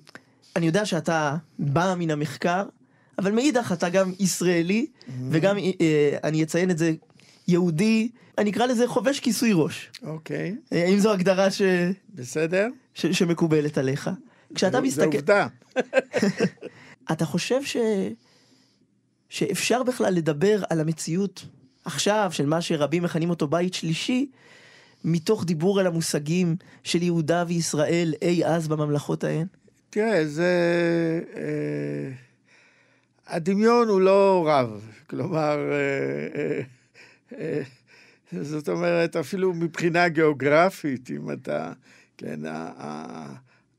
[0.57, 2.63] אני יודע שאתה בא מן המחקר,
[3.19, 4.87] אבל מאידך אתה גם ישראלי,
[5.31, 6.93] וגם, אה, אני אציין את זה,
[7.49, 8.09] יהודי,
[8.39, 9.91] אני אקרא לזה חובש כיסוי ראש.
[10.03, 11.63] אוקיי, אה, האם זו הגדרה ש...
[12.15, 12.69] בסדר?
[12.95, 13.07] ש...
[13.07, 14.11] שמקובלת עליך?
[14.55, 15.05] כשאתה זה מסתכל...
[15.05, 15.47] עובדה.
[17.13, 17.77] אתה חושב ש...
[19.29, 21.47] שאפשר בכלל לדבר על המציאות
[21.85, 24.27] עכשיו, של מה שרבים מכנים אותו בית שלישי,
[25.05, 29.47] מתוך דיבור על המושגים של יהודה וישראל אי אז בממלכות ההן?
[29.91, 30.51] תראה, זה...
[31.37, 32.11] אה,
[33.27, 34.89] הדמיון הוא לא רב.
[35.07, 35.59] כלומר,
[37.39, 37.63] אה,
[38.33, 41.73] זאת אומרת, אפילו מבחינה גיאוגרפית, אם אתה...
[42.19, 42.41] כן,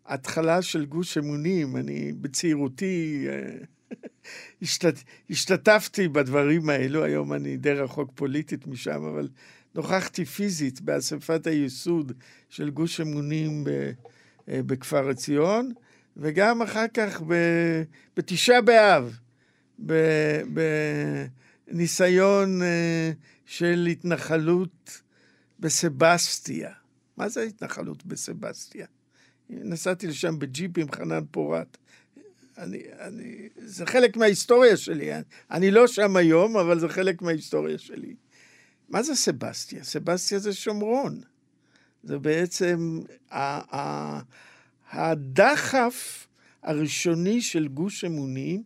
[0.06, 3.58] ההתחלה של גוש אמונים, אני בצעירותי אה,
[4.62, 4.96] השתת,
[5.30, 9.30] השתתפתי בדברים האלו, היום אני די רחוק פוליטית משם, אבל
[9.76, 12.12] נוכחתי פיזית באספת היסוד
[12.50, 13.70] של גוש אמונים ב,
[14.50, 15.72] אה, בכפר עציון,
[16.18, 17.84] וגם אחר כך ב-
[18.18, 19.18] בתשעה באב,
[19.86, 20.42] ב-
[21.68, 23.12] בניסיון אה,
[23.48, 25.02] של התנחלות
[25.60, 26.72] בסבסטיה.
[27.18, 28.88] מה זה ההתנחלות בסבסטיה?
[29.50, 31.78] נסעתי לשם בג'יפ עם חנן פורת.
[32.58, 35.14] אני, אני, זה חלק מההיסטוריה שלי.
[35.16, 38.16] אני, אני לא שם היום, אבל זה חלק מההיסטוריה שלי.
[38.90, 39.84] מה זה סבסטיה?
[39.84, 41.22] סבסטיה זה שומרון.
[42.04, 43.00] זה בעצם
[43.32, 44.22] ה- ה-
[44.92, 46.28] הדחף
[46.64, 48.64] הראשוני של גוש אמונים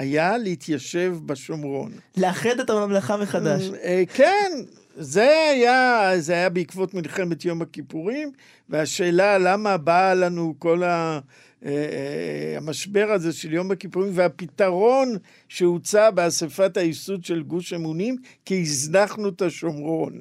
[0.00, 1.92] היה להתיישב בשומרון.
[2.16, 3.70] לאחד את הממלכה מחדש.
[3.82, 4.50] אה, כן,
[4.96, 8.32] זה היה, זה היה בעקבות מלחמת יום הכיפורים,
[8.68, 11.20] והשאלה למה באה לנו כל ה...
[11.64, 15.16] אה, אה, המשבר הזה של יום הכיפורים והפתרון
[15.48, 20.18] שהוצע באספת הייסוד של גוש אמונים, כי הזנחנו את השומרון.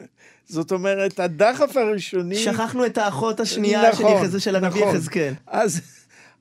[0.47, 2.35] זאת אומרת, הדחף הראשוני...
[2.35, 4.41] שכחנו את האחות השנייה נכון, יחז...
[4.41, 4.95] של הנביא נכון.
[4.95, 5.33] יחזקאל.
[5.47, 5.81] אז,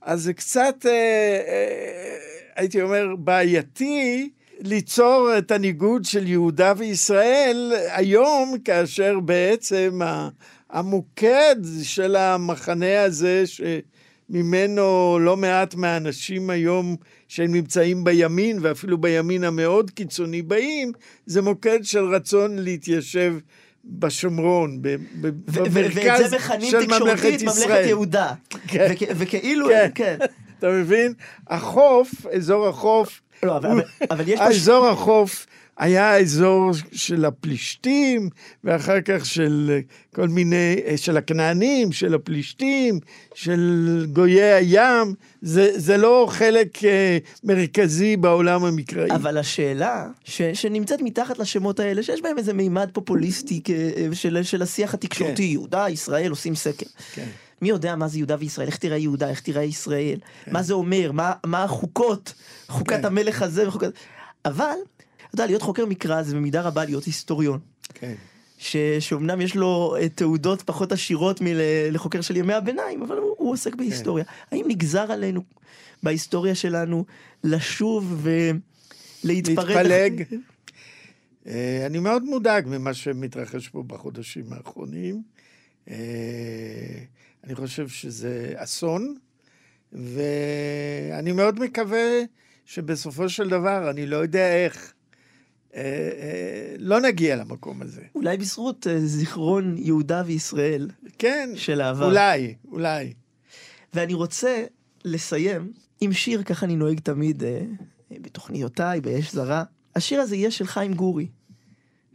[0.02, 4.28] אז זה קצת, אה, אה, הייתי אומר, בעייתי
[4.60, 10.00] ליצור את הניגוד של יהודה וישראל היום, כאשר בעצם
[10.70, 14.78] המוקד של המחנה הזה, שממנו
[15.20, 16.96] לא מעט מהאנשים היום
[17.28, 20.92] שהם נמצאים בימין, ואפילו בימין המאוד קיצוני באים,
[21.26, 23.34] זה מוקד של רצון להתיישב
[23.84, 27.88] בשומרון, ב- ב- ו- ו- במרכז ואת זה מכנים של ממלכת תקשורתית ממלכת ישראל.
[27.88, 28.32] יהודה.
[28.68, 28.86] כן.
[28.90, 30.16] וכ- וכאילו, כן.
[30.58, 31.12] אתה מבין?
[31.48, 35.46] החוף, אזור החוף, לא, אבל- הוא- אבל- אבל יש האזור החוף
[35.78, 38.28] היה האזור של הפלישתים,
[38.64, 39.78] ואחר כך של
[40.14, 43.00] כל מיני, של הכנענים, של הפלישתים,
[43.34, 43.60] של
[44.12, 45.14] גויי הים.
[45.42, 49.10] זה, זה לא חלק אה, מרכזי בעולם המקראי.
[49.10, 53.70] אבל השאלה ש, שנמצאת מתחת לשמות האלה, שיש בהם איזה מימד פופוליסטי כ-
[54.12, 55.42] של, של השיח התקשורתי, כן.
[55.42, 56.86] יהודה, ישראל, עושים סקר.
[57.14, 57.26] כן.
[57.62, 61.12] מי יודע מה זה יהודה וישראל, איך תראה יהודה, איך תראה ישראל, מה זה אומר,
[61.12, 62.34] מה, מה החוקות,
[62.68, 63.04] חוקת כן.
[63.04, 63.88] המלך הזה וחוקת...
[64.44, 64.76] אבל,
[65.26, 67.60] אתה יודע, להיות חוקר מקרא זה במידה רבה להיות היסטוריון.
[67.94, 68.14] כן.
[68.58, 68.76] ש...
[69.00, 73.74] שאומנם יש לו אה, תעודות פחות עשירות מלחוקר של ימי הביניים, אבל הוא, הוא עוסק
[73.74, 74.24] בהיסטוריה.
[74.50, 75.42] האם נגזר עלינו
[76.02, 77.04] בהיסטוריה שלנו
[77.44, 78.26] לשוב
[79.24, 79.68] ולהתפרק?
[79.68, 80.22] להתפלג.
[81.46, 85.22] אה, אני מאוד מודאג ממה שמתרחש פה בחודשים האחרונים.
[87.44, 89.16] אני חושב שזה אסון,
[89.92, 92.20] ואני מאוד מקווה
[92.64, 94.92] שבסופו של דבר, אני לא יודע איך,
[95.74, 98.02] אה, אה, לא נגיע למקום הזה.
[98.14, 102.06] אולי בזכות אה, זיכרון יהודה וישראל כן, של העבר.
[102.06, 103.12] אולי, אולי.
[103.94, 104.64] ואני רוצה
[105.04, 107.60] לסיים עם שיר, ככה אני נוהג תמיד אה,
[108.10, 109.64] בתוכניותיי, באש זרה.
[109.96, 111.28] השיר הזה יהיה של חיים גורי,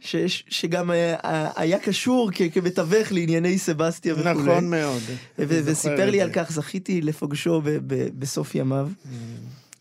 [0.04, 1.16] ש, ש, שגם היה,
[1.56, 4.28] היה קשור כ, כמתווך לענייני סבסטיה וכו'.
[4.30, 5.02] נכון מאוד.
[5.38, 8.88] ו- וסיפר לי על כך, זכיתי לפוגשו ב- ב- בסוף ימיו.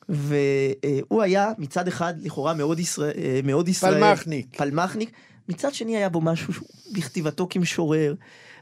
[0.09, 4.45] והוא היה מצד אחד לכאורה מאוד ישראל, מאוד ישראל, פלמחניק.
[4.57, 5.11] פלמחניק,
[5.49, 6.53] מצד שני היה בו משהו
[6.93, 8.13] בכתיבתו כמשורר,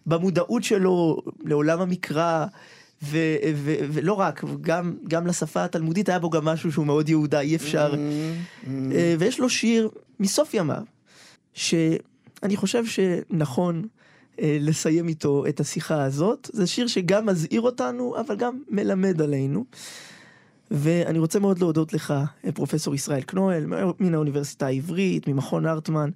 [0.06, 2.46] במודעות שלו לעולם המקרא,
[3.04, 7.40] ו- ו- ולא רק, גם, גם לשפה התלמודית היה בו גם משהו שהוא מאוד יהודה,
[7.40, 7.94] אי אפשר.
[8.92, 9.90] אה, ויש לו שיר
[10.20, 10.84] מסוף ימיו,
[11.54, 13.88] שאני חושב שנכון
[14.40, 16.50] אה, לסיים איתו את השיחה הזאת.
[16.54, 19.66] זה שיר שגם מזהיר אותנו, אבל גם מלמד עלינו.
[20.72, 22.14] ואני רוצה מאוד להודות לך,
[22.46, 23.66] אה, פרופסור ישראל קנואל,
[24.00, 26.10] מן האוניברסיטה העברית, ממכון הרטמן.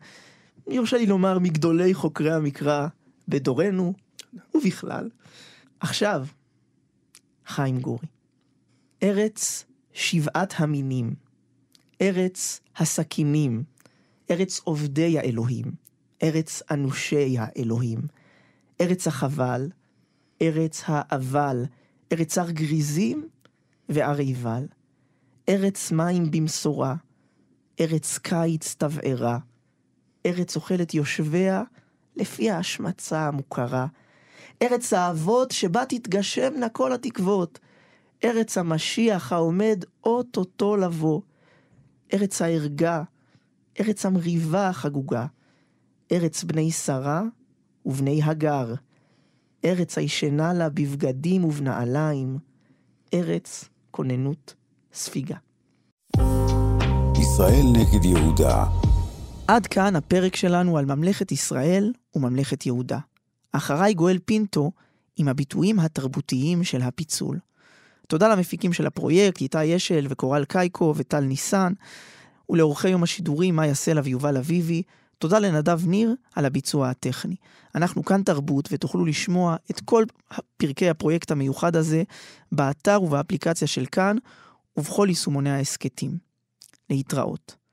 [0.68, 2.88] יורשה לי לומר, מגדולי חוקרי המקרא
[3.28, 3.94] בדורנו
[4.56, 5.10] ובכלל.
[5.80, 6.26] עכשיו,
[7.48, 8.08] חיים גורי.
[9.04, 11.14] ארץ שבעת המינים,
[12.02, 13.64] ארץ הסכינים,
[14.32, 15.72] ארץ עובדי האלוהים,
[16.24, 18.00] ארץ אנושי האלוהים,
[18.82, 19.70] ארץ החבל,
[20.42, 21.66] ארץ האבל,
[22.12, 23.28] ארץ הר גריזים
[23.90, 24.68] והר עיבל,
[25.50, 26.96] ארץ מים במשורה,
[27.80, 29.40] ארץ קיץ תבערה,
[30.26, 31.64] ארץ אוכלת יושביה
[32.16, 33.88] לפי ההשמצה המוכרה,
[34.62, 37.60] ארץ האבות שבה תתגשמנה כל התקוות,
[38.24, 41.22] ארץ המשיח העומד אוטוטו לבוא,
[42.14, 43.04] ארץ הערגה,
[43.80, 45.26] ארץ המריבה החגוגה,
[46.12, 47.24] ארץ בני שרה
[47.86, 48.74] ובני הגר,
[49.66, 52.38] ארץ הישנה לה בבגדים ובנעליים,
[53.14, 54.54] ארץ כוננות
[54.94, 55.36] ספיגה.
[57.20, 58.66] ישראל נגד יהודה.
[59.48, 63.00] עד כאן הפרק שלנו על ממלכת ישראל וממלכת יהודה.
[63.52, 64.72] אחריי גואל פינטו
[65.18, 67.40] עם הביטויים התרבותיים של הפיצול.
[68.08, 71.74] תודה למפיקים של הפרויקט, איתי אשל וקורל קייקו וטל ניסן,
[72.50, 74.84] ולאורכי יום השידורים מאיה סלע ויובל אביבי.
[75.18, 77.36] תודה לנדב ניר על הביצוע הטכני.
[77.76, 80.04] אנחנו כאן תרבות ותוכלו לשמוע את כל
[80.58, 82.04] פרקי הפרויקט המיוחד הזה
[82.52, 84.18] באתר ובאפליקציה של כאן
[84.78, 86.18] ובכל יישומוני ההסכתים.
[86.90, 87.65] להתראות.